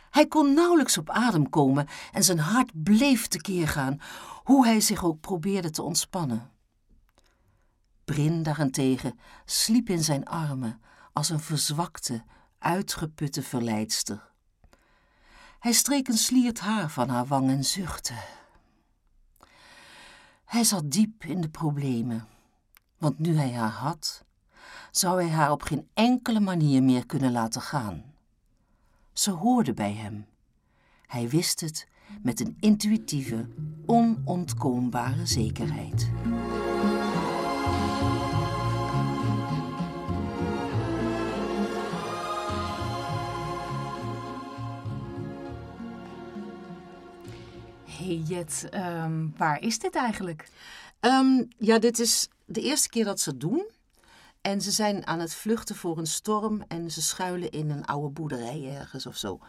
Hij 0.09 0.27
kon 0.27 0.53
nauwelijks 0.53 0.97
op 0.97 1.09
adem 1.09 1.49
komen 1.49 1.87
en 2.11 2.23
zijn 2.23 2.39
hart 2.39 2.83
bleef 2.83 3.27
tekeer 3.27 3.67
gaan, 3.67 4.01
hoe 4.43 4.65
hij 4.65 4.81
zich 4.81 5.03
ook 5.03 5.19
probeerde 5.19 5.69
te 5.69 5.81
ontspannen. 5.81 6.51
Brin 8.05 8.43
daarentegen 8.43 9.19
sliep 9.45 9.89
in 9.89 10.03
zijn 10.03 10.25
armen 10.25 10.81
als 11.13 11.29
een 11.29 11.39
verzwakte, 11.39 12.23
uitgeputte 12.59 13.41
verleidster. 13.41 14.28
Hij 15.59 15.71
streek 15.71 16.07
een 16.07 16.17
sliert 16.17 16.59
haar 16.59 16.89
van 16.89 17.09
haar 17.09 17.25
wang 17.25 17.49
en 17.49 17.63
zuchtte. 17.63 18.13
Hij 20.45 20.63
zat 20.63 20.91
diep 20.91 21.23
in 21.23 21.41
de 21.41 21.49
problemen, 21.49 22.27
want 22.97 23.19
nu 23.19 23.37
hij 23.37 23.51
haar 23.51 23.69
had, 23.69 24.25
zou 24.91 25.21
hij 25.21 25.31
haar 25.31 25.51
op 25.51 25.61
geen 25.61 25.87
enkele 25.93 26.39
manier 26.39 26.83
meer 26.83 27.05
kunnen 27.05 27.31
laten 27.31 27.61
gaan. 27.61 28.03
Ze 29.13 29.31
hoorde 29.31 29.73
bij 29.73 29.93
hem. 29.93 30.25
Hij 31.07 31.29
wist 31.29 31.59
het 31.59 31.87
met 32.21 32.39
een 32.39 32.57
intuïtieve, 32.59 33.49
onontkoombare 33.85 35.25
zekerheid. 35.25 36.09
Hey 48.09 48.17
Jet, 48.17 48.67
ehm, 48.69 49.27
waar 49.37 49.61
is 49.61 49.79
dit 49.79 49.95
eigenlijk? 49.95 50.49
Um, 50.99 51.47
ja, 51.57 51.79
dit 51.79 51.99
is 51.99 52.29
de 52.45 52.61
eerste 52.61 52.89
keer 52.89 53.05
dat 53.05 53.19
ze 53.19 53.29
het 53.29 53.39
doen. 53.39 53.69
En 54.41 54.61
ze 54.61 54.71
zijn 54.71 55.07
aan 55.07 55.19
het 55.19 55.33
vluchten 55.33 55.75
voor 55.75 55.97
een 55.97 56.07
storm 56.07 56.63
en 56.67 56.91
ze 56.91 57.01
schuilen 57.01 57.49
in 57.49 57.69
een 57.69 57.85
oude 57.85 58.09
boerderij 58.09 58.75
ergens 58.77 59.05
of 59.05 59.17
zo. 59.17 59.39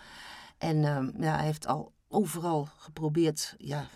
En 0.59 0.76
uh, 0.76 1.09
ja, 1.19 1.37
hij 1.37 1.45
heeft 1.45 1.67
al 1.67 1.93
overal 2.09 2.69
geprobeerd, 2.76 3.55
ja, 3.59 3.87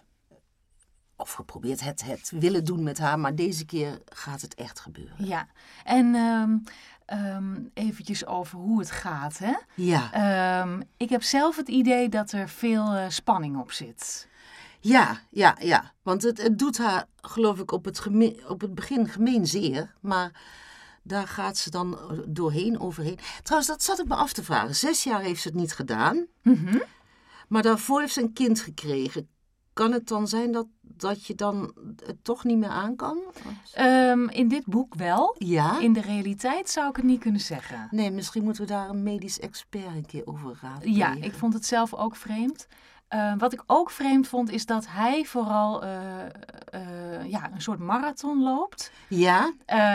of 1.16 1.32
geprobeerd 1.32 1.80
het, 1.80 2.04
het 2.04 2.30
willen 2.30 2.64
doen 2.64 2.82
met 2.82 2.98
haar, 2.98 3.18
maar 3.18 3.34
deze 3.34 3.64
keer 3.64 3.98
gaat 4.04 4.40
het 4.40 4.54
echt 4.54 4.80
gebeuren. 4.80 5.26
Ja, 5.26 5.48
en 5.84 6.14
um, 6.14 6.64
um, 7.12 7.70
eventjes 7.74 8.26
over 8.26 8.58
hoe 8.58 8.78
het 8.78 8.90
gaat, 8.90 9.38
hè? 9.38 9.54
Ja. 9.74 10.66
ik 10.96 11.10
heb 11.10 11.22
zelf 11.22 11.56
het 11.56 11.68
idee 11.68 12.08
dat 12.08 12.32
er 12.32 12.48
veel 12.48 12.96
uh, 12.96 13.04
spanning 13.08 13.58
op 13.58 13.72
zit. 13.72 14.32
Ja, 14.84 15.20
ja, 15.30 15.56
ja. 15.60 15.92
Want 16.02 16.22
het, 16.22 16.42
het 16.42 16.58
doet 16.58 16.78
haar, 16.78 17.04
geloof 17.20 17.58
ik, 17.58 17.70
op 17.72 17.84
het, 17.84 17.98
geme- 17.98 18.36
op 18.48 18.60
het 18.60 18.74
begin 18.74 19.08
gemeen 19.08 19.46
zeer. 19.46 19.94
Maar 20.00 20.42
daar 21.02 21.28
gaat 21.28 21.56
ze 21.56 21.70
dan 21.70 21.98
eh, 21.98 22.18
doorheen, 22.26 22.80
overheen. 22.80 23.18
Trouwens, 23.42 23.70
dat 23.70 23.82
zat 23.82 23.98
ik 24.00 24.08
me 24.08 24.14
af 24.14 24.32
te 24.32 24.44
vragen. 24.44 24.74
Zes 24.74 25.04
jaar 25.04 25.20
heeft 25.20 25.42
ze 25.42 25.48
het 25.48 25.56
niet 25.56 25.72
gedaan. 25.72 26.26
Mhm. 26.42 26.78
Maar 27.48 27.62
daarvoor 27.62 28.00
heeft 28.00 28.12
ze 28.12 28.22
een 28.22 28.32
kind 28.32 28.60
gekregen. 28.60 29.28
Kan 29.72 29.92
het 29.92 30.08
dan 30.08 30.28
zijn 30.28 30.52
dat, 30.52 30.66
dat 30.80 31.26
je 31.26 31.34
dan 31.34 31.74
het 32.04 32.24
toch 32.24 32.44
niet 32.44 32.58
meer 32.58 32.68
aan 32.68 32.96
kan? 32.96 33.18
Ehm, 33.72 34.28
in 34.28 34.48
dit 34.48 34.66
boek 34.66 34.94
wel. 34.94 35.36
Ja? 35.38 35.80
In 35.80 35.92
de 35.92 36.00
realiteit 36.00 36.70
zou 36.70 36.88
ik 36.88 36.96
het 36.96 37.04
niet 37.04 37.20
kunnen 37.20 37.40
zeggen. 37.40 37.88
Nee, 37.90 38.10
misschien 38.10 38.44
moeten 38.44 38.62
we 38.62 38.68
daar 38.68 38.88
een 38.88 39.02
medisch 39.02 39.40
expert 39.40 39.86
een 39.86 40.06
keer 40.06 40.26
over 40.26 40.58
raadplegen. 40.62 40.96
Ja, 40.98 41.14
ik 41.20 41.34
vond 41.34 41.54
het 41.54 41.66
zelf 41.66 41.94
ook 41.94 42.16
vreemd. 42.16 42.66
Eh, 43.14 43.32
wat 43.38 43.52
ik 43.52 43.62
ook 43.66 43.90
vreemd 43.90 44.28
vond, 44.28 44.50
is 44.50 44.66
dat 44.66 44.86
hij 44.88 45.24
vooral 45.24 45.82
eh, 45.82 46.24
eh, 46.24 47.30
ja, 47.30 47.50
een 47.54 47.60
soort 47.62 47.78
marathon 47.78 48.42
loopt. 48.42 48.90
Ja, 49.08 49.52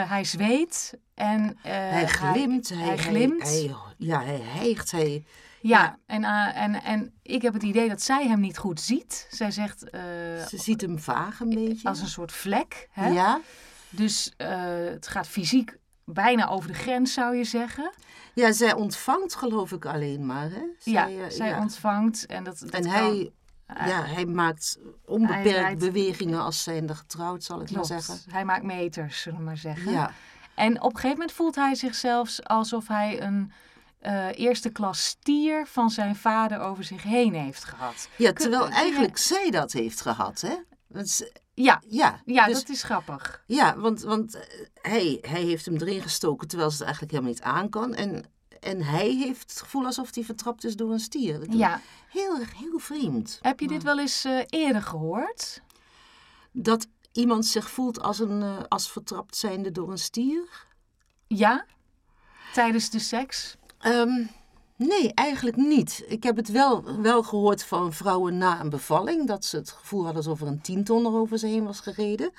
hij 0.08 0.24
zweet 0.24 0.94
en 1.14 1.58
hij 1.62 2.08
glimt. 2.08 2.70
Hij, 2.70 2.78
Hij, 2.88 2.98
glimt. 2.98 3.42
hij- 3.44 3.76
ja, 3.98 4.22
hij 4.24 4.40
hijgt. 4.44 4.92
Hij, 4.92 5.24
ja, 5.62 5.98
En, 6.06 6.24
en, 6.54 6.84
en 6.84 7.14
ik 7.22 7.42
heb 7.42 7.54
het 7.54 7.64
idee 7.64 7.90
dat 7.90 8.02
zij 8.02 8.28
hem 8.28 8.40
niet 8.40 8.58
goed 8.58 8.82
ziet. 8.82 9.28
Zij 9.30 9.52
zegt 9.52 9.80
ze 10.50 10.58
ziet 10.58 10.82
hem 10.82 11.00
vaag 11.00 11.40
een 11.40 11.50
beetje. 11.50 11.88
als 11.88 12.02
een 12.02 12.08
soort 12.08 12.32
vlek. 12.32 12.88
Hè? 12.92 13.08
Ja, 13.08 13.40
Dus 13.90 14.34
het 14.94 15.08
gaat 15.08 15.28
fysiek 15.28 15.78
bijna 16.14 16.48
over 16.48 16.68
de 16.68 16.74
grens, 16.78 17.14
zou 17.14 17.36
je 17.36 17.44
zeggen. 17.44 17.92
ja, 18.34 18.52
zij 18.52 18.74
ontvangt 18.74 19.36
geloof 19.36 19.72
ik 19.72 19.86
alleen 19.86 20.26
maar. 20.26 20.50
Hè? 20.50 20.64
Zij, 20.80 20.94
ja, 20.94 21.08
eh, 21.08 21.30
zij 21.30 21.50
ja. 21.50 21.60
ontvangt. 21.60 22.26
En, 22.26 22.44
dat, 22.44 22.60
dat 22.60 22.70
En 22.70 22.82
kan- 22.84 22.92
hij, 22.92 23.32
ja, 23.88 24.06
hij 24.06 24.26
maakt 24.26 24.80
onbeperkt 25.06 25.44
Hij 25.50 25.54
rijdt- 25.62 25.80
bewegingen 25.80 26.42
als 26.42 26.64
zijnde 26.64 26.96
getrouwd, 26.96 27.44
zal 27.44 27.62
ik 27.62 27.66
klopt. 27.68 27.90
maar 27.90 28.02
zeggen. 28.02 28.32
Hij 28.32 28.46
maakt 28.46 28.64
meters, 28.64 29.22
zullen 29.22 29.40
we 29.40 29.46
maar 29.46 29.58
zeggen. 29.58 29.92
Ja, 29.92 30.12
En 30.56 30.78
op 30.82 30.90
een 30.90 30.96
gegeven 30.96 31.10
moment 31.18 31.32
voelt 31.32 31.56
hij 31.56 31.76
zich 31.76 31.96
zelfs 31.96 32.44
alsof 32.44 32.88
hij 32.88 33.22
een 33.22 33.52
eh, 34.00 34.28
eerste 34.40 34.70
klas 34.70 35.06
stier 35.06 35.68
van 35.68 35.90
zijn 35.90 36.16
vader 36.16 36.60
over 36.60 36.84
zich 36.84 37.04
heen 37.04 37.34
heeft 37.34 37.64
gehad. 37.64 38.10
ja, 38.16 38.34
terwijl 38.34 38.70
eigenlijk 38.70 39.18
zij 39.18 39.50
dat 39.50 39.72
heeft 39.72 40.02
gehad. 40.02 40.42
Hè? 40.42 40.56
Want 40.88 41.30
Ja, 41.64 41.82
ja, 41.88 42.22
ja 42.26 42.46
dus- 42.46 42.60
dat 42.60 42.70
is 42.70 42.84
grappig. 42.84 43.44
Ja, 43.46 43.78
want, 43.78 44.02
want 44.02 44.36
eh, 44.36 44.66
hij, 44.82 45.18
hij 45.22 45.42
heeft 45.42 45.66
hem 45.66 45.76
erin 45.76 46.02
gestoken 46.02 46.48
terwijl 46.48 46.70
ze 46.70 46.76
het 46.76 46.86
eigenlijk 46.86 47.12
helemaal 47.12 47.34
niet 47.34 47.44
aan 47.44 47.70
kan. 47.70 47.94
En, 47.94 48.26
en 48.60 48.84
hij 48.84 49.10
heeft 49.10 49.50
het 49.50 49.62
gevoel 49.62 49.86
alsof 49.86 50.16
hij 50.16 50.24
vertrapt 50.24 50.64
is 50.64 50.76
door 50.76 50.92
een 50.92 51.00
stier. 51.00 51.40
Dat 51.40 51.54
Ja. 51.54 51.82
Heel, 52.10 52.36
heel 52.38 52.80
vreemd. 52.80 53.40
Heb 53.42 53.60
je 53.60 53.68
dit 53.68 53.84
wel 53.84 54.00
eens 54.00 54.26
eh, 54.26 54.42
eerder 54.50 54.82
gehoord? 54.82 55.62
Dat 56.52 56.88
iemand 57.12 57.46
zich 57.46 57.70
voelt 57.70 58.02
als, 58.02 58.20
een, 58.20 58.42
eh, 58.42 58.64
als 58.68 58.92
vertrapt 58.92 59.36
zijnde 59.36 59.72
door 59.72 59.92
een 59.92 59.98
stier? 59.98 60.66
Ja? 61.28 61.66
Tijdens 62.54 62.90
de 62.90 63.00
seks? 63.00 63.58
Ehm, 63.80 64.26
nee, 64.88 65.14
eigenlijk 65.14 65.56
niet. 65.58 66.04
Ik 66.08 66.24
heb 66.24 66.36
het 66.36 66.50
wel, 66.52 67.02
wel 67.02 67.24
gehoord 67.24 67.64
van 67.64 67.94
vrouwen 67.94 68.38
na 68.38 68.60
een 68.62 68.70
bevalling. 68.70 69.28
Dat 69.28 69.46
ze 69.46 69.56
het 69.58 69.70
gevoel 69.72 70.04
hadden 70.04 70.24
alsof 70.24 70.42
er 70.42 70.48
een 70.48 70.62
tientonner 70.62 71.12
over 71.14 71.38
ze 71.40 71.48
heen 71.48 71.66
was 71.66 71.80
gereden. 71.80 72.32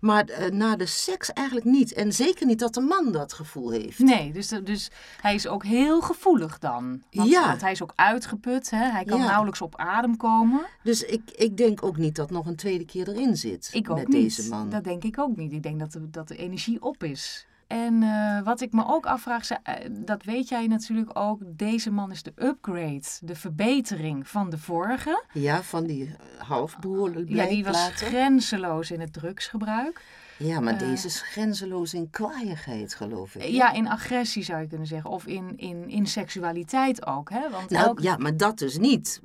Maar 0.00 0.24
eh, 0.24 0.50
na 0.50 0.76
de 0.76 0.86
seks 0.86 1.32
eigenlijk 1.32 1.66
niet. 1.66 1.92
En 1.92 2.12
zeker 2.12 2.46
niet 2.46 2.58
dat 2.58 2.74
de 2.74 2.80
man 2.80 3.12
dat 3.12 3.32
gevoel 3.32 3.70
heeft. 3.70 3.98
Nee, 3.98 4.32
dus, 4.32 4.48
dus 4.48 4.90
hij 5.20 5.34
is 5.34 5.46
ook 5.46 5.64
heel 5.64 6.00
gevoelig 6.00 6.58
dan. 6.58 7.02
Want, 7.10 7.28
Ja. 7.30 7.46
want 7.46 7.60
hij 7.60 7.70
is 7.72 7.82
ook 7.82 7.92
uitgeput, 7.96 8.70
hè? 8.70 8.84
hij 8.90 9.04
kan 9.04 9.18
Ja. 9.18 9.26
nauwelijks 9.26 9.60
op 9.60 9.76
adem 9.76 10.16
komen. 10.16 10.60
Dus 10.82 11.02
ik, 11.04 11.30
ik 11.30 11.56
denk 11.56 11.82
ook 11.84 11.96
niet 11.96 12.16
dat 12.16 12.30
nog 12.30 12.46
een 12.46 12.56
tweede 12.56 12.84
keer 12.84 13.08
erin 13.08 13.36
zit. 13.36 13.68
Ik 13.72 13.90
ook 13.90 13.96
met 13.96 14.08
niet. 14.08 14.36
deze 14.36 14.48
man. 14.48 14.68
Dat 14.70 14.84
denk 14.84 15.04
ik 15.04 15.18
ook 15.18 15.36
niet. 15.36 15.52
Ik 15.52 15.62
denk 15.62 15.78
dat 15.78 15.92
de, 15.92 16.10
dat 16.10 16.28
de 16.28 16.36
energie 16.36 16.82
op 16.82 17.02
is. 17.04 17.46
En 17.72 18.02
eh, 18.02 18.42
wat 18.42 18.60
ik 18.60 18.72
me 18.72 18.84
ook 18.86 19.06
afvraag, 19.06 19.44
ze- 19.44 19.58
eh, 19.62 19.88
dat 19.90 20.22
weet 20.24 20.48
jij 20.48 20.66
natuurlijk 20.66 21.18
ook. 21.18 21.40
Deze 21.46 21.90
man 21.90 22.10
is 22.10 22.22
de 22.22 22.32
upgrade, 22.36 23.02
de 23.20 23.34
verbetering 23.34 24.28
van 24.28 24.50
de 24.50 24.58
vorige. 24.58 25.24
Ja, 25.32 25.62
van 25.62 25.84
die 25.86 26.04
eh, 26.06 26.46
halfbroer 26.48 27.28
Ja, 27.28 27.46
die 27.46 27.64
was 27.64 27.90
grenzeloos 27.94 28.90
in 28.90 29.00
het 29.00 29.12
drugsgebruik. 29.12 30.04
Ja, 30.38 30.60
maar 30.60 30.78
deze 30.78 31.06
is 31.06 31.20
grenzeloos 31.20 31.94
in 31.94 32.10
kwaaiigheid, 32.10 32.94
geloof 32.94 33.34
ik. 33.34 33.42
Ja, 33.42 33.72
in 33.72 33.88
agressie 33.88 34.42
zou 34.42 34.60
je 34.60 34.66
kunnen 34.66 34.86
zeggen. 34.86 35.10
Of 35.10 35.26
in, 35.26 35.56
in, 35.56 35.88
in 35.88 36.06
seksualiteit 36.06 37.06
ook. 37.06 37.30
Hè? 37.30 37.50
Want 37.50 37.70
Nou, 37.70 37.86
elk- 37.86 38.00
ja, 38.00 38.16
maar 38.16 38.36
dat 38.36 38.58
dus 38.58 38.78
niet. 38.78 39.20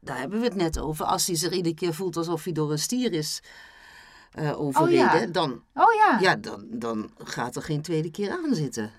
Daar 0.00 0.18
hebben 0.18 0.38
we 0.38 0.44
het 0.44 0.54
net 0.54 0.78
over. 0.78 1.04
Als 1.04 1.26
hij 1.26 1.36
zich 1.36 1.52
iedere 1.52 1.74
keer 1.74 1.94
voelt 1.94 2.16
alsof 2.16 2.44
hij 2.44 2.52
door 2.52 2.70
een 2.72 2.78
stier 2.78 3.12
is 3.12 3.42
eh 4.32 4.60
overreden, 4.60 5.32
dan, 5.32 5.62
Oh 5.74 5.94
ja. 5.94 6.18
ja, 6.20 6.36
dan, 6.36 6.64
dan 6.70 7.10
gaat 7.18 7.56
er 7.56 7.62
geen 7.62 7.82
tweede 7.82 8.10
keer 8.10 8.30
aan 8.30 8.54
zitten. 8.54 8.90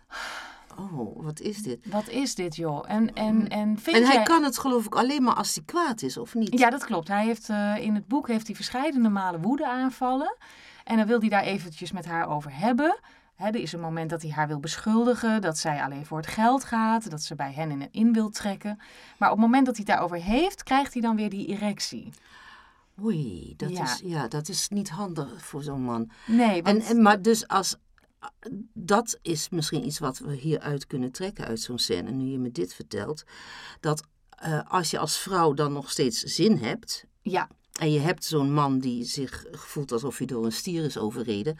Oh, 0.77 1.23
wat 1.23 1.39
is 1.39 1.57
dit? 1.61 1.79
Wat 1.85 2.09
is 2.09 2.35
dit, 2.35 2.55
joh? 2.55 2.83
En, 2.87 3.13
en, 3.13 3.47
en 3.47 3.79
vind 3.79 3.97
En 3.97 4.03
hij 4.03 4.13
jij... 4.13 4.23
kan 4.23 4.43
het 4.43 4.57
geloof 4.57 4.85
ik 4.85 4.95
alleen 4.95 5.23
maar 5.23 5.33
als 5.35 5.55
hij 5.55 5.63
kwaad 5.65 6.01
is, 6.01 6.17
of 6.17 6.33
niet? 6.33 6.59
Ja, 6.59 6.69
dat 6.69 6.85
klopt. 6.85 7.07
Hij 7.07 7.25
heeft, 7.25 7.49
eh, 7.49 7.77
in 7.77 7.95
het 7.95 8.07
boek 8.07 8.27
heeft 8.27 8.47
hij 8.47 8.55
verschillende 8.55 9.09
malen 9.09 9.41
woede 9.41 9.67
aanvallen. 9.67 10.35
En 10.83 10.97
dan 10.97 11.07
wil 11.07 11.19
hij 11.19 11.29
daar 11.29 11.43
eventjes 11.43 11.91
met 11.91 12.05
haar 12.05 12.29
over 12.29 12.57
hebben. 12.57 12.99
Hè, 13.35 13.47
er 13.47 13.55
is 13.55 13.73
een 13.73 13.79
moment 13.79 14.09
dat 14.09 14.21
hij 14.21 14.31
haar 14.31 14.47
wil 14.47 14.59
beschuldigen, 14.59 15.41
dat 15.41 15.57
zij 15.57 15.83
alleen 15.83 16.05
voor 16.05 16.17
het 16.17 16.27
geld 16.27 16.63
gaat, 16.63 17.09
dat 17.09 17.21
ze 17.21 17.35
bij 17.35 17.53
hen 17.53 17.71
in, 17.71 17.87
in 17.91 18.13
wil 18.13 18.29
trekken. 18.29 18.79
Maar 19.17 19.31
op 19.31 19.37
het 19.37 19.45
moment 19.45 19.65
dat 19.65 19.75
hij 19.75 19.85
het 19.87 19.95
daarover 19.95 20.21
heeft, 20.27 20.63
krijgt 20.63 20.93
hij 20.93 21.01
dan 21.01 21.15
weer 21.15 21.29
die 21.29 21.47
erectie. 21.47 22.09
Oei, 23.01 23.53
dat, 23.57 23.69
Ja. 23.69 23.83
Is, 23.83 24.01
ja, 24.03 24.27
dat 24.27 24.49
is 24.49 24.69
niet 24.69 24.89
handig 24.89 25.45
voor 25.45 25.63
zo'n 25.63 25.81
man. 25.81 26.11
Nee, 26.25 26.61
En, 26.61 26.63
want... 26.63 26.89
en, 26.89 27.01
maar 27.01 27.21
dus 27.21 27.47
als. 27.47 27.75
Dat 28.73 29.19
is 29.21 29.49
misschien 29.49 29.85
iets 29.85 29.99
wat 29.99 30.17
we 30.17 30.35
hieruit 30.35 30.87
kunnen 30.87 31.11
trekken 31.11 31.45
uit 31.45 31.59
zo'n 31.59 31.79
scène, 31.79 32.11
nu 32.11 32.25
je 32.25 32.39
me 32.39 32.51
dit 32.51 32.73
vertelt. 32.73 33.23
Dat 33.79 34.03
eh, 34.29 34.61
als 34.67 34.91
je 34.91 34.99
als 34.99 35.17
vrouw 35.17 35.53
dan 35.53 35.73
nog 35.73 35.91
steeds 35.91 36.19
zin 36.19 36.57
hebt. 36.57 37.05
ja, 37.21 37.49
en 37.79 37.91
je 37.91 37.99
hebt 37.99 38.25
zo'n 38.25 38.53
man 38.53 38.79
die 38.79 39.03
zich 39.03 39.45
voelt 39.51 39.91
alsof 39.91 40.17
hij 40.17 40.27
door 40.27 40.45
een 40.45 40.51
stier 40.51 40.83
is 40.83 40.97
overreden. 40.97 41.57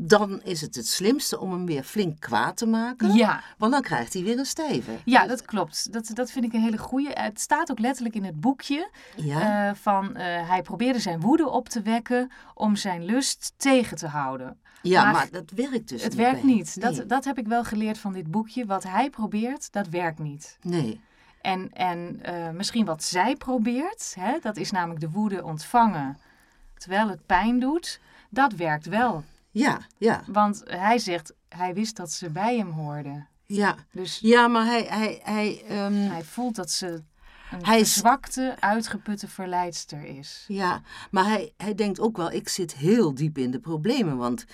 Dan 0.00 0.40
is 0.42 0.60
het 0.60 0.74
het 0.74 0.86
slimste 0.86 1.38
om 1.40 1.50
hem 1.52 1.66
weer 1.66 1.82
flink 1.82 2.20
kwaad 2.20 2.56
te 2.56 2.66
maken. 2.66 3.14
ja, 3.14 3.42
Want 3.58 3.72
dan 3.72 3.82
krijgt 3.82 4.12
hij 4.12 4.22
weer 4.22 4.38
een 4.38 4.44
stijve. 4.46 4.90
ja, 5.04 5.26
dat 5.26 5.42
klopt. 5.44 5.92
Dat, 5.92 6.10
dat 6.14 6.30
vind 6.30 6.44
ik 6.44 6.52
een 6.52 6.60
hele 6.62 6.78
goeie. 6.78 7.08
Het 7.12 7.40
staat 7.40 7.70
ook 7.70 7.78
letterlijk 7.78 8.14
in 8.14 8.24
het 8.24 8.40
boekje. 8.40 8.90
Ja, 9.16 9.68
eh, 9.68 9.74
van 9.74 10.16
eh, 10.16 10.48
hij 10.48 10.62
probeerde 10.62 10.98
zijn 10.98 11.20
woede 11.20 11.48
op 11.48 11.68
te 11.68 11.82
wekken 11.82 12.30
om 12.54 12.76
zijn 12.76 13.04
lust 13.04 13.52
tegen 13.56 13.96
te 13.96 14.06
houden. 14.06 14.58
ja 14.82 15.02
maar 15.04 15.12
maar, 15.12 15.28
dat 15.30 15.50
werkt 15.50 15.88
dus 15.88 16.02
het 16.02 16.10
niet 16.12 16.20
werkt 16.20 16.42
bij- 16.42 16.52
niet. 16.54 16.80
Dat, 16.80 16.92
Nee. 16.96 17.06
dat 17.06 17.24
heb 17.24 17.38
ik 17.38 17.46
wel 17.46 17.64
geleerd 17.64 17.98
van 17.98 18.12
dit 18.12 18.30
boekje. 18.30 18.66
Wat 18.66 18.82
hij 18.82 19.10
probeert, 19.10 19.72
dat 19.72 19.88
werkt 19.88 20.18
niet. 20.18 20.58
nee. 20.62 21.00
En, 21.40 21.72
en 21.72 22.18
eh, 22.22 22.50
misschien 22.50 22.84
wat 22.84 23.02
zij 23.02 23.36
probeert, 23.36 24.14
hè, 24.20 24.38
dat 24.42 24.56
is 24.56 24.70
namelijk 24.70 25.00
de 25.00 25.10
woede 25.10 25.44
ontvangen 25.44 26.18
terwijl 26.74 27.08
het 27.08 27.26
pijn 27.26 27.58
doet, 27.60 28.00
dat 28.30 28.52
werkt 28.52 28.86
wel. 28.86 29.24
Ja, 29.58 29.80
ja, 29.98 30.22
Want 30.26 30.62
hij 30.66 30.98
zegt, 30.98 31.34
hij 31.48 31.74
wist 31.74 31.96
dat 31.96 32.12
ze 32.12 32.30
bij 32.30 32.56
hem 32.58 32.70
hoorden. 32.70 33.28
ja. 33.46 33.74
Dus 33.92 34.18
Ja, 34.22 34.48
maar 34.48 34.64
hij, 34.64 34.82
hij, 34.88 35.20
hij, 35.22 35.62
ehm, 35.68 35.92
hij 35.94 36.24
voelt 36.24 36.54
dat 36.56 36.70
ze 36.70 36.86
een 37.50 37.64
Hij 37.64 37.80
is- 37.80 37.92
verzwakte, 37.92 38.56
uitgeputte 38.60 39.28
verleidster 39.28 40.04
is. 40.04 40.44
ja, 40.48 40.82
maar 41.10 41.24
hij, 41.24 41.52
hij 41.56 41.74
denkt 41.74 42.00
ook 42.00 42.16
wel, 42.16 42.30
ik 42.32 42.48
zit 42.48 42.74
heel 42.74 43.14
diep 43.14 43.38
in 43.38 43.50
de 43.50 43.60
problemen, 43.60 44.16
want 44.16 44.44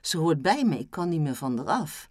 ze 0.00 0.18
hoort 0.18 0.42
bij 0.42 0.64
me, 0.64 0.78
ik 0.78 0.90
kan 0.90 1.08
niet 1.08 1.20
meer 1.20 1.34
van 1.34 1.58
eraf. 1.58 2.08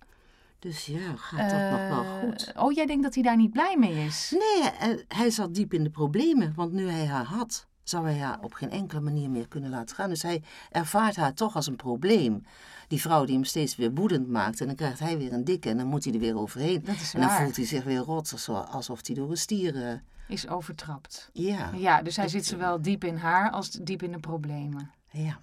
Dus 0.59 0.85
ja, 0.85 1.15
gaat 1.15 1.49
dat 1.49 1.69
nog 1.71 1.89
wel 1.89 2.03
Eh, 2.03 2.19
goed? 2.19 2.51
Oh, 2.55 2.71
jij 2.71 2.85
denkt 2.85 3.03
dat 3.03 3.13
hij 3.13 3.23
daar 3.23 3.37
niet 3.37 3.51
blij 3.51 3.77
mee 3.77 4.05
is? 4.05 4.31
Nee, 4.31 4.69
hij, 4.73 5.03
hij 5.07 5.29
zat 5.29 5.53
diep 5.55 5.73
in 5.73 5.83
de 5.83 5.89
problemen, 5.89 6.53
want 6.55 6.71
nu 6.71 6.89
hij 6.89 7.05
haar 7.05 7.25
had, 7.25 7.67
zou 7.89 8.05
hij 8.05 8.17
haar 8.19 8.39
op 8.41 8.53
geen 8.53 8.72
enkele 8.72 9.01
manier 9.01 9.29
meer 9.29 9.48
kunnen 9.48 9.69
laten 9.69 9.96
gaan. 9.96 10.10
Dus 10.10 10.22
hij 10.22 10.41
ervaart 10.72 11.15
haar 11.15 11.34
toch 11.34 11.55
als 11.55 11.67
een 11.67 11.75
probleem. 11.75 12.46
Die 12.88 13.01
vrouw 13.01 13.25
die 13.25 13.36
hem 13.36 13.43
steeds 13.43 13.75
weer 13.75 13.93
woedend 13.93 14.27
maakt 14.29 14.62
en 14.62 14.67
dan 14.67 14.75
krijgt 14.75 15.00
hij 15.00 15.17
weer 15.17 15.34
een 15.34 15.43
dikke 15.43 15.69
en 15.69 15.77
dan 15.77 15.88
moet 15.88 16.03
hij 16.03 16.13
er 16.13 16.19
weer 16.19 16.38
overheen. 16.38 16.81
Dat 16.86 16.96
is 16.96 17.13
en 17.13 17.19
dan 17.19 17.29
waar. 17.29 17.41
voelt 17.43 17.55
hij 17.55 17.65
zich 17.65 17.84
weer 17.84 18.00
rot, 18.00 18.31
alsof, 18.31 18.65
alsof 18.72 19.00
hij 19.08 19.15
door 19.15 19.29
een 19.29 19.38
stier... 19.38 19.86
eh, 19.88 19.93
Is 20.27 20.48
overtrapt. 20.50 21.29
ja, 21.34 21.69
Ja, 21.75 22.01
dus 22.01 22.15
hij 22.15 22.27
zit 22.27 22.46
zowel 22.46 22.81
diep 22.81 23.03
in 23.03 23.15
haar 23.17 23.51
als 23.51 23.69
diep 23.69 24.03
in 24.03 24.12
de 24.12 24.19
problemen. 24.19 24.91
ja. 25.12 25.39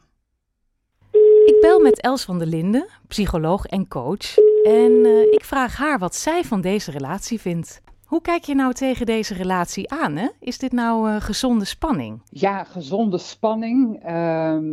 Ik 1.46 1.56
bel 1.60 1.80
met 1.80 2.00
Els 2.00 2.24
van 2.24 2.38
der 2.38 2.46
Linden, 2.46 2.86
psycholoog 3.08 3.64
en 3.66 3.88
coach. 3.88 4.36
En 4.64 5.04
eh, 5.04 5.20
ik 5.32 5.44
vraag 5.44 5.76
haar 5.76 5.98
wat 5.98 6.14
zij 6.14 6.44
van 6.44 6.60
deze 6.60 6.90
relatie 6.90 7.40
vindt. 7.40 7.80
Hoe 8.06 8.20
kijk 8.20 8.44
je 8.44 8.54
nou 8.54 8.72
tegen 8.72 9.06
deze 9.06 9.34
relatie 9.34 9.90
aan? 9.90 10.16
Hè? 10.16 10.28
Is 10.40 10.58
dit 10.58 10.72
nou 10.72 11.10
eh, 11.10 11.20
gezonde 11.20 11.64
spanning? 11.64 12.20
Ja, 12.30 12.64
gezonde 12.64 13.18
spanning, 13.18 14.02
ehm, 14.02 14.64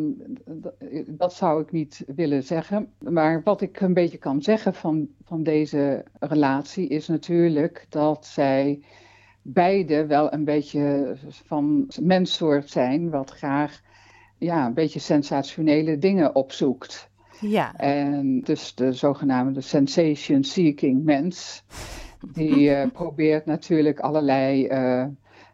dat 1.07 1.33
zou 1.33 1.61
ik 1.61 1.71
niet 1.71 2.03
willen 2.15 2.43
zeggen. 2.43 2.91
Maar 2.99 3.41
wat 3.43 3.61
ik 3.61 3.81
een 3.81 3.93
beetje 3.93 4.17
kan 4.17 4.41
zeggen 4.41 4.73
van, 4.73 5.07
van 5.25 5.43
deze 5.43 6.05
relatie 6.19 6.87
is 6.87 7.07
natuurlijk 7.07 7.85
dat 7.89 8.25
zij 8.25 8.79
beide 9.41 10.05
wel 10.05 10.33
een 10.33 10.45
beetje 10.45 11.15
van 11.45 11.87
menssoort 12.01 12.69
zijn, 12.69 13.09
wat 13.09 13.29
graag 13.29 13.81
ja, 14.37 14.65
een 14.65 14.73
beetje 14.73 14.99
sensationele 14.99 15.97
dingen 15.97 16.35
opzoekt. 16.35 17.09
Ja. 17.39 17.75
En 17.75 18.41
dus 18.41 18.75
de 18.75 18.93
zogenaamde 18.93 19.61
sensation-seeking 19.61 21.03
mens, 21.03 21.63
die 22.31 22.69
uh, 22.69 22.85
probeert 22.93 23.45
natuurlijk 23.45 23.99
allerlei 23.99 24.67
uh, 24.67 25.05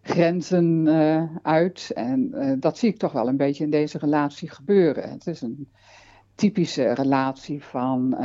grenzen 0.01 0.85
uh, 0.85 1.23
uit. 1.41 1.91
En 1.95 2.31
dat 2.59 2.77
zie 2.77 2.89
ik 2.89 2.97
toch 2.97 3.11
wel 3.11 3.27
een 3.27 3.37
beetje 3.37 3.63
in 3.63 3.69
deze 3.69 3.97
relatie 3.97 4.49
gebeuren. 4.49 5.09
Het 5.09 5.27
is 5.27 5.41
een 5.41 5.69
typische 6.35 6.93
relatie 6.93 7.63
van 7.63 8.15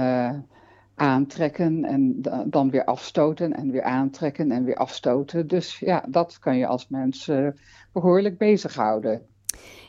aantrekken 0.94 1.84
en 1.84 2.22
dan 2.46 2.70
weer 2.70 2.84
afstoten 2.84 3.52
en 3.52 3.70
weer 3.70 3.82
aantrekken 3.82 4.50
en 4.50 4.64
weer 4.64 4.76
afstoten. 4.76 5.46
Dus 5.46 5.78
ja, 5.78 6.04
dat 6.08 6.38
kan 6.38 6.56
je 6.56 6.66
als 6.66 6.88
mens 6.88 7.30
behoorlijk 7.92 8.38
bezighouden. 8.38 9.22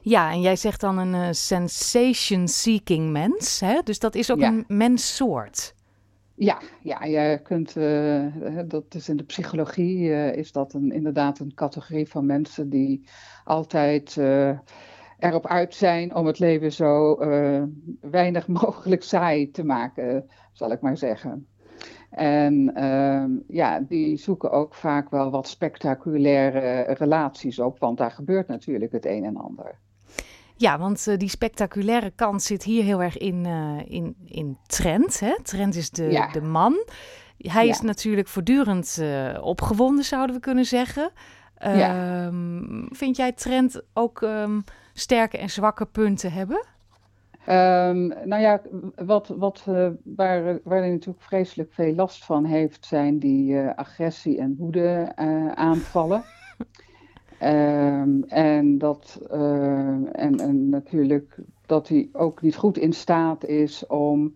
Ja, 0.02 0.32
en 0.32 0.42
jij 0.42 0.56
zegt 0.56 0.82
dan 0.82 0.98
een 0.98 1.36
sensation-seeking 1.36 3.12
mens. 3.12 3.60
Hè? 3.60 3.82
Dus 3.84 4.00
dat 4.00 4.16
is 4.16 4.32
ook 4.32 4.42
een 4.42 4.64
menssoort. 4.68 5.74
Ja, 6.38 6.62
ja, 6.82 7.04
je 7.04 7.40
kunt, 7.44 7.76
uh, 7.76 8.60
dat 8.68 8.96
is 8.96 9.10
in 9.10 9.18
de 9.18 9.24
psychologie, 9.24 10.00
uh, 10.00 10.36
is 10.36 10.52
dat 10.52 10.74
een, 10.74 10.92
inderdaad 10.92 11.40
een 11.40 11.54
categorie 11.54 12.08
van 12.08 12.26
mensen 12.26 12.70
die 12.70 13.08
altijd 13.44 14.18
erop 15.20 15.48
uit 15.48 15.76
zijn 15.76 16.16
om 16.16 16.26
het 16.26 16.40
leven 16.40 16.72
zo 16.72 17.18
weinig 18.02 18.48
mogelijk 18.62 19.04
saai 19.04 19.52
te 19.52 19.64
maken, 19.64 20.30
zal 20.54 20.72
ik 20.72 20.82
maar 20.82 20.98
zeggen. 20.98 21.48
En 22.10 22.72
uh, 22.78 23.26
ja, 23.48 23.80
die 23.80 24.18
zoeken 24.18 24.52
ook 24.52 24.76
vaak 24.76 25.10
wel 25.10 25.32
wat 25.32 25.48
spectaculaire 25.48 26.94
relaties 26.94 27.60
op, 27.60 27.80
want 27.80 27.98
daar 27.98 28.12
gebeurt 28.12 28.48
natuurlijk 28.48 28.92
het 28.92 29.06
een 29.06 29.24
en 29.24 29.38
ander. 29.38 29.80
Ja, 30.58 30.80
want 30.80 31.08
uh, 31.08 31.18
die 31.18 31.30
spectaculaire 31.30 32.12
kant 32.16 32.44
zit 32.44 32.64
hier 32.64 32.84
heel 32.84 33.02
erg 33.02 33.18
in, 33.18 33.46
uh, 33.46 33.82
in, 33.86 34.16
in 34.26 34.58
Trent. 34.68 35.20
Hè? 35.20 35.36
Trent 35.44 35.76
is 35.76 35.90
de, 35.90 36.04
ja. 36.04 36.32
de 36.32 36.42
man. 36.42 36.86
Hij 37.38 37.66
ja. 37.66 37.72
is 37.72 37.82
natuurlijk 37.82 38.28
voortdurend 38.28 38.98
uh, 39.02 39.38
opgewonden, 39.42 40.06
zouden 40.06 40.36
we 40.36 40.42
kunnen 40.42 40.66
zeggen. 40.66 41.12
Ja. 41.60 42.26
Um, 42.26 42.88
vind 42.92 43.16
jij 43.16 43.32
Trent 43.32 43.82
ook 43.94 44.22
um, 44.22 44.64
sterke 44.94 45.38
en 45.38 45.50
zwakke 45.50 45.86
punten 45.86 46.32
hebben? 46.32 46.66
Um, 47.48 48.08
nou 48.08 48.42
ja, 48.42 48.62
wat, 48.96 49.28
wat, 49.28 49.64
waar, 50.04 50.60
waar 50.64 50.80
hij 50.80 50.90
natuurlijk 50.90 51.24
vreselijk 51.24 51.74
veel 51.74 51.94
last 51.94 52.26
van 52.26 52.46
heeft, 52.46 52.86
zijn 52.86 53.20
die 53.20 53.60
agressie- 53.60 54.40
en 54.40 54.56
woede-aanvallen. 54.58 56.24
um, 57.42 58.24
en, 58.24 58.78
dat, 58.78 59.20
uh, 59.32 59.40
en, 60.12 60.40
en 60.40 60.70
natuurlijk 60.70 61.38
dat 61.66 61.88
hij 61.88 62.10
ook 62.14 62.42
niet 62.42 62.56
goed 62.56 62.78
in 62.78 62.94
staat 62.94 63.46
is 63.46 63.88
om, 63.88 64.36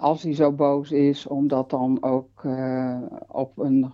als 0.00 0.22
hij 0.22 0.34
zo 0.34 0.52
boos 0.52 0.90
is, 0.90 1.26
om 1.26 1.48
dat 1.48 1.70
dan 1.70 2.02
ook 2.02 2.42
op 3.28 3.58
een, 3.58 3.92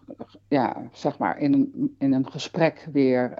ja, 0.48 0.76
zeg 0.92 1.18
maar, 1.18 1.38
in 1.38 1.52
een, 1.52 1.94
in 1.98 2.12
een 2.12 2.30
gesprek 2.30 2.88
weer 2.92 3.34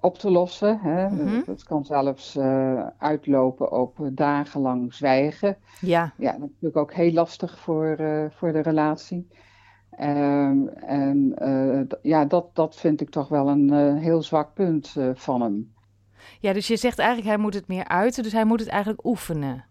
op 0.00 0.18
te 0.18 0.30
lossen. 0.30 0.78
Hè. 0.80 1.08
Mm-hmm. 1.08 1.42
Het 1.46 1.62
kan 1.62 1.84
zelfs 1.84 2.38
uitlopen 2.98 3.72
op 3.72 3.98
dagenlang 4.12 4.94
zwijgen. 4.94 5.56
Ja. 5.80 6.12
Ja, 6.16 6.36
natuurlijk 6.38 6.76
ook 6.76 6.92
heel 6.92 7.12
lastig 7.12 7.58
voor, 7.58 7.96
voor 8.30 8.52
de 8.52 8.60
relatie. 8.60 9.28
Um, 10.00 10.68
en 10.68 11.34
uh, 11.42 11.80
ja, 12.02 12.24
dat, 12.24 12.54
dat 12.54 12.76
vind 12.76 13.00
ik 13.00 13.10
toch 13.10 13.28
wel 13.28 13.48
een 13.48 13.96
heel 13.96 14.22
zwak 14.22 14.54
punt 14.54 14.96
van 15.14 15.40
hem. 15.42 15.72
Ja, 16.40 16.52
dus 16.52 16.66
je 16.66 16.76
zegt 16.76 16.98
eigenlijk 16.98 17.28
hij 17.28 17.38
moet 17.38 17.54
het 17.54 17.68
meer 17.68 17.88
uiten, 17.88 18.22
dus 18.22 18.32
hij 18.32 18.44
moet 18.44 18.60
het 18.60 18.68
eigenlijk 18.68 19.04
oefenen. 19.04 19.64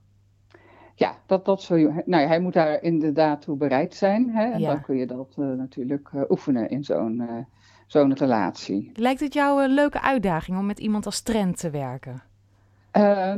Ja, 0.95 1.15
dat, 1.25 1.45
dat 1.45 1.65
je, 1.65 2.03
nou, 2.05 2.27
hij 2.27 2.39
moet 2.39 2.53
daar 2.53 2.81
inderdaad 2.81 3.41
toe 3.41 3.57
bereid 3.57 3.95
zijn. 3.95 4.29
Hè, 4.29 4.51
en 4.51 4.59
ja. 4.59 4.67
dan 4.67 4.81
kun 4.81 4.97
je 4.97 5.05
dat 5.05 5.37
natuurlijk 5.37 6.09
oefenen 6.29 6.69
in 6.69 6.83
zo'n 6.83 7.45
zo'n 7.87 8.13
relatie. 8.13 8.91
Lijkt 8.93 9.19
het 9.19 9.33
jou 9.33 9.63
een 9.63 9.73
leuke 9.73 10.01
uitdaging 10.01 10.57
om 10.57 10.65
met 10.65 10.79
iemand 10.79 11.05
als 11.05 11.21
Trent 11.21 11.57
te 11.57 11.69
werken? 11.69 12.21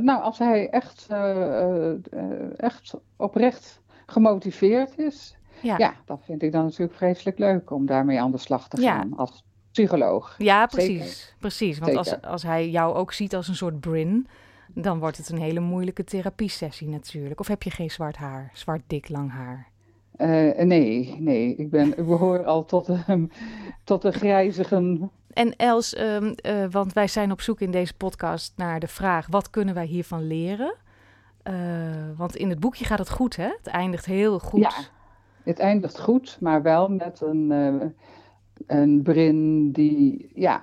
Nou, 0.02 0.22
als 0.22 0.38
hij 0.38 0.70
echt, 0.70 1.08
echt 2.56 2.94
oprecht 3.16 3.80
gemotiveerd 4.06 4.98
is, 4.98 5.36
ja. 5.62 5.78
ja, 5.78 5.94
dat 6.04 6.20
vind 6.24 6.42
ik 6.42 6.52
dan 6.52 6.64
natuurlijk 6.64 6.98
vreselijk 6.98 7.38
leuk 7.38 7.70
om 7.70 7.86
daarmee 7.86 8.20
aan 8.20 8.30
de 8.30 8.38
slag 8.38 8.68
te 8.68 8.76
gaan 8.76 9.08
ja. 9.10 9.16
als 9.16 9.44
psycholoog. 9.70 10.34
Ja, 10.38 10.66
precies. 10.66 11.18
Zeker. 11.18 11.36
precies. 11.38 11.78
Want 11.78 11.96
als, 11.96 12.22
als 12.22 12.42
hij 12.42 12.70
jou 12.70 12.94
ook 12.94 13.12
ziet 13.12 13.34
als 13.34 13.48
een 13.48 13.54
soort 13.54 13.80
Brin, 13.80 14.26
dan 14.74 14.98
wordt 14.98 15.16
het 15.16 15.28
een 15.28 15.40
hele 15.40 15.60
moeilijke 15.60 16.04
therapiesessie 16.04 16.88
natuurlijk. 16.88 17.40
Of 17.40 17.48
heb 17.48 17.62
je 17.62 17.70
geen 17.70 17.90
zwart 17.90 18.16
haar, 18.16 18.50
zwart 18.54 18.82
dik 18.86 19.08
lang 19.08 19.30
haar? 19.30 19.70
Uh, 20.16 20.64
nee, 20.64 21.16
nee. 21.18 21.54
Ik, 21.56 21.70
ben, 21.70 21.98
ik 21.98 22.06
behoor 22.06 22.44
al 22.44 22.64
tot, 22.64 22.88
um, 23.08 23.30
tot 23.84 24.02
de 24.02 24.12
grijzigen. 24.12 25.10
En 25.32 25.56
Els, 25.56 25.98
um, 25.98 26.34
uh, 26.46 26.64
want 26.70 26.92
wij 26.92 27.08
zijn 27.08 27.32
op 27.32 27.40
zoek 27.40 27.60
in 27.60 27.70
deze 27.70 27.94
podcast 27.94 28.52
naar 28.56 28.80
de 28.80 28.88
vraag: 28.88 29.26
wat 29.30 29.50
kunnen 29.50 29.74
wij 29.74 29.86
hiervan 29.86 30.26
leren? 30.26 30.74
Uh, 31.50 31.54
want 32.16 32.36
in 32.36 32.48
het 32.48 32.60
boekje 32.60 32.84
gaat 32.84 32.98
het 32.98 33.10
goed, 33.10 33.36
hè? 33.36 33.48
Het 33.56 33.66
eindigt 33.66 34.06
heel 34.06 34.38
goed. 34.38 34.60
Ja, 34.60 34.72
het 35.44 35.58
eindigt 35.58 36.00
goed, 36.00 36.36
maar 36.40 36.62
wel 36.62 36.88
met 36.88 37.20
een, 37.20 37.50
een 38.66 39.02
Brin 39.02 39.70
die 39.72 40.30
ja, 40.34 40.62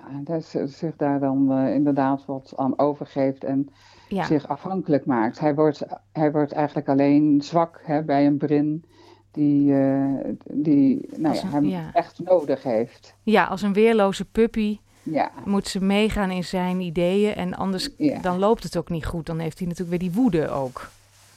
zich 0.65 0.95
daar 0.95 1.19
dan 1.19 1.57
inderdaad 1.57 2.25
wat 2.25 2.53
aan 2.55 2.79
overgeeft 2.79 3.43
en 3.43 3.69
ja. 4.09 4.23
zich 4.23 4.47
afhankelijk 4.47 5.05
maakt. 5.05 5.39
Hij 5.39 5.55
wordt, 5.55 5.85
hij 6.11 6.31
wordt 6.31 6.51
eigenlijk 6.51 6.89
alleen 6.89 7.41
zwak 7.41 7.81
hè, 7.83 8.03
bij 8.03 8.25
een 8.25 8.37
Brin 8.37 8.83
die, 9.31 9.71
uh, 9.71 10.17
die 10.43 11.09
nou 11.17 11.35
ja, 11.35 11.43
een, 11.43 11.49
hem 11.49 11.65
ja. 11.65 11.89
echt 11.93 12.19
nodig 12.19 12.63
heeft. 12.63 13.15
Ja, 13.23 13.45
als 13.45 13.61
een 13.61 13.73
weerloze 13.73 14.25
puppy 14.25 14.79
ja. 15.03 15.31
moet 15.45 15.67
ze 15.67 15.83
meegaan 15.83 16.31
in 16.31 16.43
zijn 16.43 16.79
ideeën. 16.79 17.35
En 17.35 17.53
anders 17.53 17.89
dan 18.21 18.39
loopt 18.39 18.63
het 18.63 18.77
ook 18.77 18.89
niet 18.89 19.05
goed. 19.05 19.25
Dan 19.25 19.39
heeft 19.39 19.59
hij 19.59 19.67
natuurlijk 19.67 20.01
weer 20.01 20.09
die 20.09 20.21
woede 20.21 20.49
ook. 20.49 20.89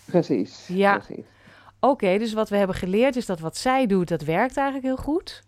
Precies. 0.04 0.66
Ja. 0.66 0.98
Precies. 0.98 1.24
Oké, 1.84 1.92
okay, 1.92 2.18
dus 2.18 2.32
wat 2.32 2.48
we 2.48 2.56
hebben 2.56 2.76
geleerd 2.76 3.16
is 3.16 3.26
dat 3.26 3.40
wat 3.40 3.56
zij 3.56 3.86
doet, 3.86 4.08
dat 4.08 4.22
werkt 4.22 4.56
eigenlijk 4.56 4.86
heel 4.86 5.04
goed. 5.04 5.42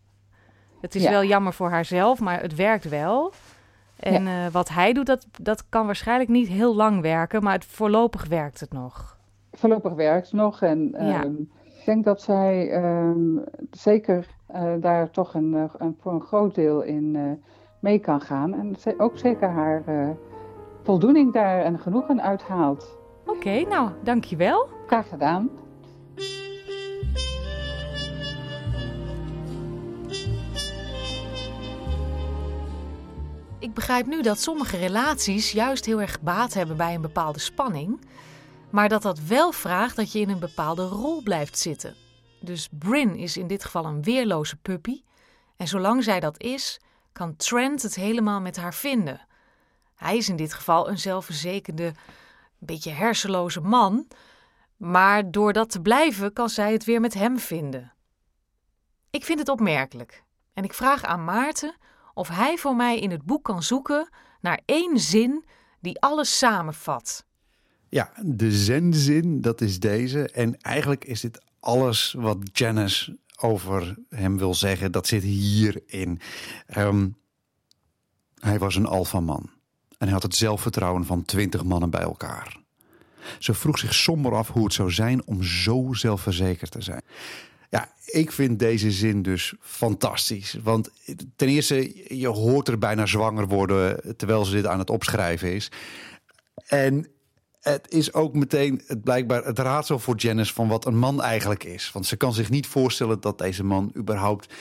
Het 0.80 0.94
is 0.94 1.08
wel 1.08 1.24
jammer 1.24 1.52
voor 1.52 1.70
haarzelf, 1.70 2.20
maar 2.20 2.40
het 2.40 2.54
werkt 2.54 2.88
wel. 2.88 3.32
En 3.96 4.26
uh, 4.26 4.46
wat 4.52 4.68
hij 4.68 4.92
doet, 4.92 5.06
dat, 5.06 5.26
dat 5.42 5.68
kan 5.68 5.86
waarschijnlijk 5.86 6.30
niet 6.30 6.48
heel 6.48 6.74
lang 6.74 7.00
werken, 7.00 7.42
maar 7.42 7.52
het, 7.52 7.64
voorlopig 7.64 8.26
werkt 8.26 8.60
het 8.60 8.72
nog. 8.72 9.18
Voorlopig 9.52 9.92
werkt 9.92 10.26
het 10.26 10.34
nog 10.34 10.62
en... 10.62 11.06
Um, 11.24 11.50
ik 11.64 11.84
denk 11.84 12.04
dat 12.04 12.22
zij 12.22 12.84
um, 12.84 13.44
zeker 13.70 14.26
uh, 14.54 14.72
daar 14.80 15.10
toch 15.10 15.34
een, 15.34 15.52
uh, 15.52 15.64
een, 15.78 15.96
voor 16.00 16.12
een 16.12 16.22
groot 16.22 16.54
deel 16.54 16.82
in 16.82 17.14
uh, 17.14 17.22
mee 17.80 17.98
kan 17.98 18.20
gaan. 18.20 18.54
En 18.54 18.76
ze 18.78 18.94
ook 18.98 19.18
zeker 19.18 19.48
haar 19.48 19.82
voldoening 20.82 21.32
daar 21.32 21.62
en 21.62 21.78
genoegen 21.78 22.22
uithaalt. 22.22 22.98
Oké, 23.26 23.36
okay, 23.36 23.62
nou, 23.62 23.90
dankjewel. 24.02 24.68
Graag 24.86 25.08
gedaan. 25.08 25.50
Ik 33.64 33.74
begrijp 33.74 34.06
nu 34.06 34.22
dat 34.22 34.40
sommige 34.40 34.76
relaties 34.76 35.52
juist 35.52 35.84
heel 35.84 36.00
erg 36.00 36.20
baat 36.20 36.54
hebben 36.54 36.76
bij 36.76 36.94
een 36.94 37.00
bepaalde 37.00 37.38
spanning 37.38 38.00
maar 38.74 38.88
dat 38.88 39.02
dat 39.02 39.18
wel 39.18 39.52
vraagt 39.52 39.96
dat 39.96 40.12
je 40.12 40.20
in 40.20 40.28
een 40.28 40.38
bepaalde 40.38 40.86
rol 40.86 41.22
blijft 41.22 41.58
zitten. 41.58 41.94
Dus 42.40 42.68
Bryn 42.78 43.16
is 43.16 43.36
in 43.36 43.46
dit 43.46 43.64
geval 43.64 43.84
een 43.84 44.02
weerloze 44.02 44.56
puppy, 44.56 45.02
en 45.56 45.68
zolang 45.68 46.04
zij 46.04 46.20
dat 46.20 46.42
is, 46.42 46.80
kan 47.12 47.36
Trent 47.36 47.82
het 47.82 47.94
helemaal 47.94 48.40
met 48.40 48.56
haar 48.56 48.74
vinden. 48.74 49.26
Hij 49.94 50.16
is 50.16 50.28
in 50.28 50.36
dit 50.36 50.54
geval 50.54 50.88
een 50.88 50.98
zelfverzekerde, 50.98 51.92
beetje 52.58 52.90
hersenloze 52.90 53.60
man, 53.60 54.08
maar 54.76 55.30
door 55.30 55.52
dat 55.52 55.70
te 55.70 55.80
blijven 55.80 56.32
kan 56.32 56.48
zij 56.48 56.72
het 56.72 56.84
weer 56.84 57.00
met 57.00 57.14
hem 57.14 57.38
vinden. 57.38 57.92
Ik 59.10 59.24
vind 59.24 59.38
het 59.38 59.48
opmerkelijk 59.48 60.22
en 60.54 60.64
ik 60.64 60.74
vraag 60.74 61.04
aan 61.04 61.24
Maarten 61.24 61.74
of 62.14 62.28
hij 62.28 62.56
voor 62.56 62.76
mij 62.76 62.98
in 62.98 63.10
het 63.10 63.22
boek 63.22 63.44
kan 63.44 63.62
zoeken 63.62 64.08
naar 64.40 64.60
één 64.64 64.98
zin 64.98 65.44
die 65.80 66.00
alles 66.00 66.38
samenvat. 66.38 67.24
Ja, 67.88 68.12
de 68.22 68.52
zenzin, 68.52 69.40
dat 69.40 69.60
is 69.60 69.80
deze. 69.80 70.28
En 70.30 70.60
eigenlijk 70.60 71.04
is 71.04 71.20
dit 71.20 71.44
alles 71.60 72.14
wat 72.18 72.38
Janice 72.52 73.18
over 73.36 73.96
hem 74.08 74.38
wil 74.38 74.54
zeggen, 74.54 74.92
dat 74.92 75.06
zit 75.06 75.22
hierin. 75.22 76.20
Um, 76.76 77.16
hij 78.38 78.58
was 78.58 78.76
een 78.76 78.86
alfaman. 78.86 79.50
En 79.98 80.06
hij 80.06 80.12
had 80.12 80.22
het 80.22 80.34
zelfvertrouwen 80.34 81.04
van 81.04 81.24
twintig 81.24 81.64
mannen 81.64 81.90
bij 81.90 82.00
elkaar. 82.00 82.62
Ze 83.38 83.54
vroeg 83.54 83.78
zich 83.78 83.94
somber 83.94 84.34
af 84.34 84.48
hoe 84.48 84.64
het 84.64 84.72
zou 84.72 84.90
zijn 84.90 85.26
om 85.26 85.42
zo 85.42 85.92
zelfverzekerd 85.92 86.70
te 86.70 86.82
zijn. 86.82 87.02
Ja, 87.74 87.88
ik 88.04 88.32
vind 88.32 88.58
deze 88.58 88.90
zin 88.90 89.22
dus 89.22 89.54
fantastisch. 89.60 90.58
Want 90.62 90.90
ten 91.36 91.48
eerste, 91.48 91.92
je 92.18 92.28
hoort 92.28 92.68
er 92.68 92.78
bijna 92.78 93.06
zwanger 93.06 93.46
worden 93.46 94.16
terwijl 94.16 94.44
ze 94.44 94.54
dit 94.54 94.66
aan 94.66 94.78
het 94.78 94.90
opschrijven 94.90 95.52
is. 95.52 95.70
En 96.66 97.06
het 97.60 97.86
is 97.90 98.12
ook 98.12 98.34
meteen 98.34 98.82
het, 98.86 99.02
blijkbaar 99.02 99.44
het 99.44 99.58
raadsel 99.58 99.98
voor 99.98 100.16
Janice 100.16 100.52
van 100.52 100.68
wat 100.68 100.86
een 100.86 100.98
man 100.98 101.22
eigenlijk 101.22 101.64
is. 101.64 101.90
Want 101.92 102.06
ze 102.06 102.16
kan 102.16 102.34
zich 102.34 102.50
niet 102.50 102.66
voorstellen 102.66 103.20
dat 103.20 103.38
deze 103.38 103.64
man 103.64 103.92
überhaupt 103.96 104.54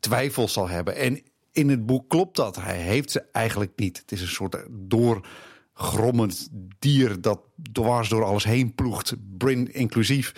twijfels 0.00 0.52
zal 0.52 0.68
hebben. 0.68 0.96
En 0.96 1.22
in 1.52 1.68
het 1.68 1.86
boek 1.86 2.08
klopt 2.08 2.36
dat. 2.36 2.56
Hij 2.56 2.78
heeft 2.78 3.10
ze 3.10 3.24
eigenlijk 3.32 3.72
niet. 3.76 3.98
Het 3.98 4.12
is 4.12 4.20
een 4.20 4.26
soort 4.26 4.56
doorgrommend 4.70 6.48
dier 6.78 7.20
dat 7.20 7.40
dwars 7.72 8.08
door 8.08 8.24
alles 8.24 8.44
heen 8.44 8.74
ploegt, 8.74 9.14
Brin 9.38 9.74
inclusief. 9.74 10.32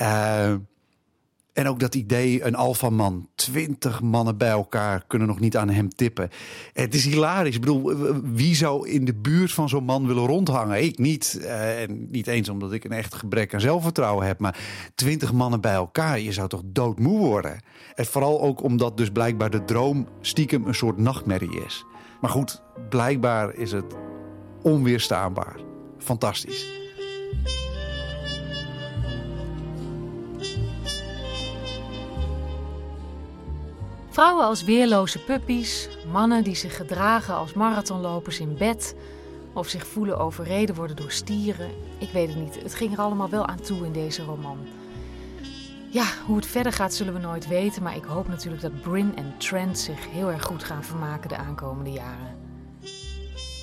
Uh, 0.00 0.54
en 1.60 1.68
ook 1.68 1.80
dat 1.80 1.94
idee, 1.94 2.44
een 2.44 2.54
alfaman, 2.54 3.28
twintig 3.34 4.00
mannen 4.02 4.36
bij 4.36 4.48
elkaar 4.48 5.04
kunnen 5.06 5.28
nog 5.28 5.40
niet 5.40 5.56
aan 5.56 5.68
hem 5.68 5.88
tippen. 5.88 6.30
Het 6.72 6.94
is 6.94 7.04
hilarisch. 7.04 7.54
Ik 7.54 7.60
bedoel, 7.60 7.94
wie 8.22 8.54
zou 8.54 8.88
in 8.88 9.04
de 9.04 9.14
buurt 9.14 9.52
van 9.52 9.68
zo'n 9.68 9.84
man 9.84 10.06
willen 10.06 10.26
rondhangen? 10.26 10.82
Ik 10.82 10.98
niet. 10.98 11.38
Uh, 11.40 11.82
en 11.82 12.10
niet 12.10 12.26
eens 12.26 12.48
omdat 12.48 12.72
ik 12.72 12.84
een 12.84 12.92
echt 12.92 13.14
gebrek 13.14 13.54
aan 13.54 13.60
zelfvertrouwen 13.60 14.26
heb. 14.26 14.38
Maar 14.38 14.58
twintig 14.94 15.32
mannen 15.32 15.60
bij 15.60 15.72
elkaar, 15.72 16.20
je 16.20 16.32
zou 16.32 16.48
toch 16.48 16.62
doodmoe 16.64 17.18
worden? 17.18 17.60
En 17.94 18.06
vooral 18.06 18.40
ook 18.40 18.62
omdat 18.62 18.96
dus 18.96 19.10
blijkbaar 19.10 19.50
de 19.50 19.64
droom 19.64 20.08
stiekem 20.20 20.66
een 20.66 20.74
soort 20.74 20.98
nachtmerrie 20.98 21.64
is. 21.64 21.84
Maar 22.20 22.30
goed, 22.30 22.62
blijkbaar 22.88 23.54
is 23.54 23.72
het 23.72 23.94
onweerstaanbaar. 24.62 25.56
Fantastisch. 25.98 26.66
Vrouwen 34.20 34.44
als 34.44 34.64
weerloze 34.64 35.18
puppies, 35.18 35.88
mannen 36.12 36.44
die 36.44 36.54
zich 36.54 36.76
gedragen 36.76 37.34
als 37.34 37.52
marathonlopers 37.52 38.40
in 38.40 38.56
bed 38.56 38.94
of 39.52 39.68
zich 39.68 39.86
voelen 39.86 40.18
overreden 40.18 40.74
worden 40.74 40.96
door 40.96 41.10
stieren. 41.10 41.70
Ik 41.98 42.10
weet 42.10 42.28
het 42.28 42.36
niet. 42.36 42.62
Het 42.62 42.74
ging 42.74 42.92
er 42.92 42.98
allemaal 42.98 43.28
wel 43.28 43.46
aan 43.46 43.60
toe 43.60 43.86
in 43.86 43.92
deze 43.92 44.22
roman. 44.24 44.58
Ja, 45.90 46.04
hoe 46.26 46.36
het 46.36 46.46
verder 46.46 46.72
gaat 46.72 46.94
zullen 46.94 47.12
we 47.12 47.18
nooit 47.18 47.48
weten, 47.48 47.82
maar 47.82 47.96
ik 47.96 48.04
hoop 48.04 48.28
natuurlijk 48.28 48.62
dat 48.62 48.80
Bryn 48.80 49.16
en 49.16 49.34
Trent 49.38 49.78
zich 49.78 50.10
heel 50.10 50.30
erg 50.30 50.42
goed 50.42 50.64
gaan 50.64 50.84
vermaken 50.84 51.28
de 51.28 51.36
aankomende 51.36 51.90
jaren. 51.90 52.36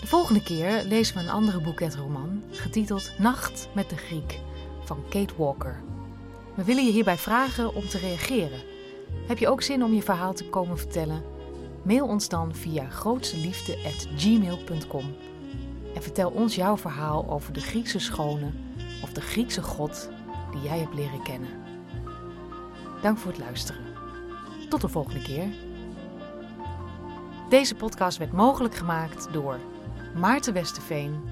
De 0.02 0.08
volgende 0.08 0.44
keer 0.44 0.84
lezen 0.84 1.16
we 1.16 1.22
een 1.22 1.30
andere 1.30 1.62
boeketroman, 1.62 2.44
getiteld 2.52 3.12
Nacht 3.18 3.70
met 3.74 3.90
de 3.90 3.98
Griek 3.98 4.40
van 4.84 5.04
Kate 5.10 5.34
Walker. 5.38 5.82
We 6.56 6.64
willen 6.64 6.86
je 6.86 6.92
hierbij 6.92 7.18
vragen 7.18 7.74
om 7.74 7.88
te 7.88 7.98
reageren. 7.98 8.77
Heb 9.28 9.38
je 9.38 9.50
ook 9.50 9.62
zin 9.62 9.84
om 9.84 9.94
je 9.94 10.04
verhaal 10.04 10.34
te 10.34 10.50
komen 10.50 10.78
vertellen? 10.78 11.24
Mail 11.84 12.08
ons 12.08 12.30
dan 12.30 12.56
via 12.56 12.90
grootseliefde.gmail.com 12.90 15.16
en 15.96 16.04
vertel 16.04 16.30
ons 16.30 16.56
jouw 16.56 16.78
verhaal 16.78 17.30
over 17.30 17.54
de 17.54 17.62
Griekse 17.62 18.00
schone 18.00 18.52
of 19.04 19.12
de 19.12 19.22
Griekse 19.22 19.62
god 19.62 20.10
die 20.52 20.62
jij 20.62 20.80
hebt 20.80 20.94
leren 20.94 21.24
kennen. 21.24 21.50
Dank 23.02 23.18
voor 23.18 23.32
het 23.32 23.40
luisteren. 23.40 23.82
Tot 24.70 24.82
de 24.82 24.88
volgende 24.88 25.22
keer. 25.22 25.48
Deze 27.50 27.76
podcast 27.76 28.18
werd 28.18 28.32
mogelijk 28.32 28.76
gemaakt 28.76 29.34
door 29.34 29.60
Maarten 30.16 30.54
Westerveen, 30.54 31.24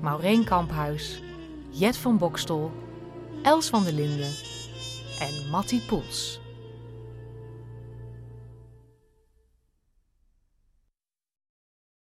Maureen 0.00 0.44
Kamphuis, 0.44 1.22
Jet 1.70 1.96
van 1.96 2.18
Bokstol, 2.18 2.70
Els 3.42 3.68
van 3.68 3.84
der 3.84 3.92
Linden 3.92 4.32
en 5.18 5.50
Mattie 5.50 5.80
Poels. 5.80 6.42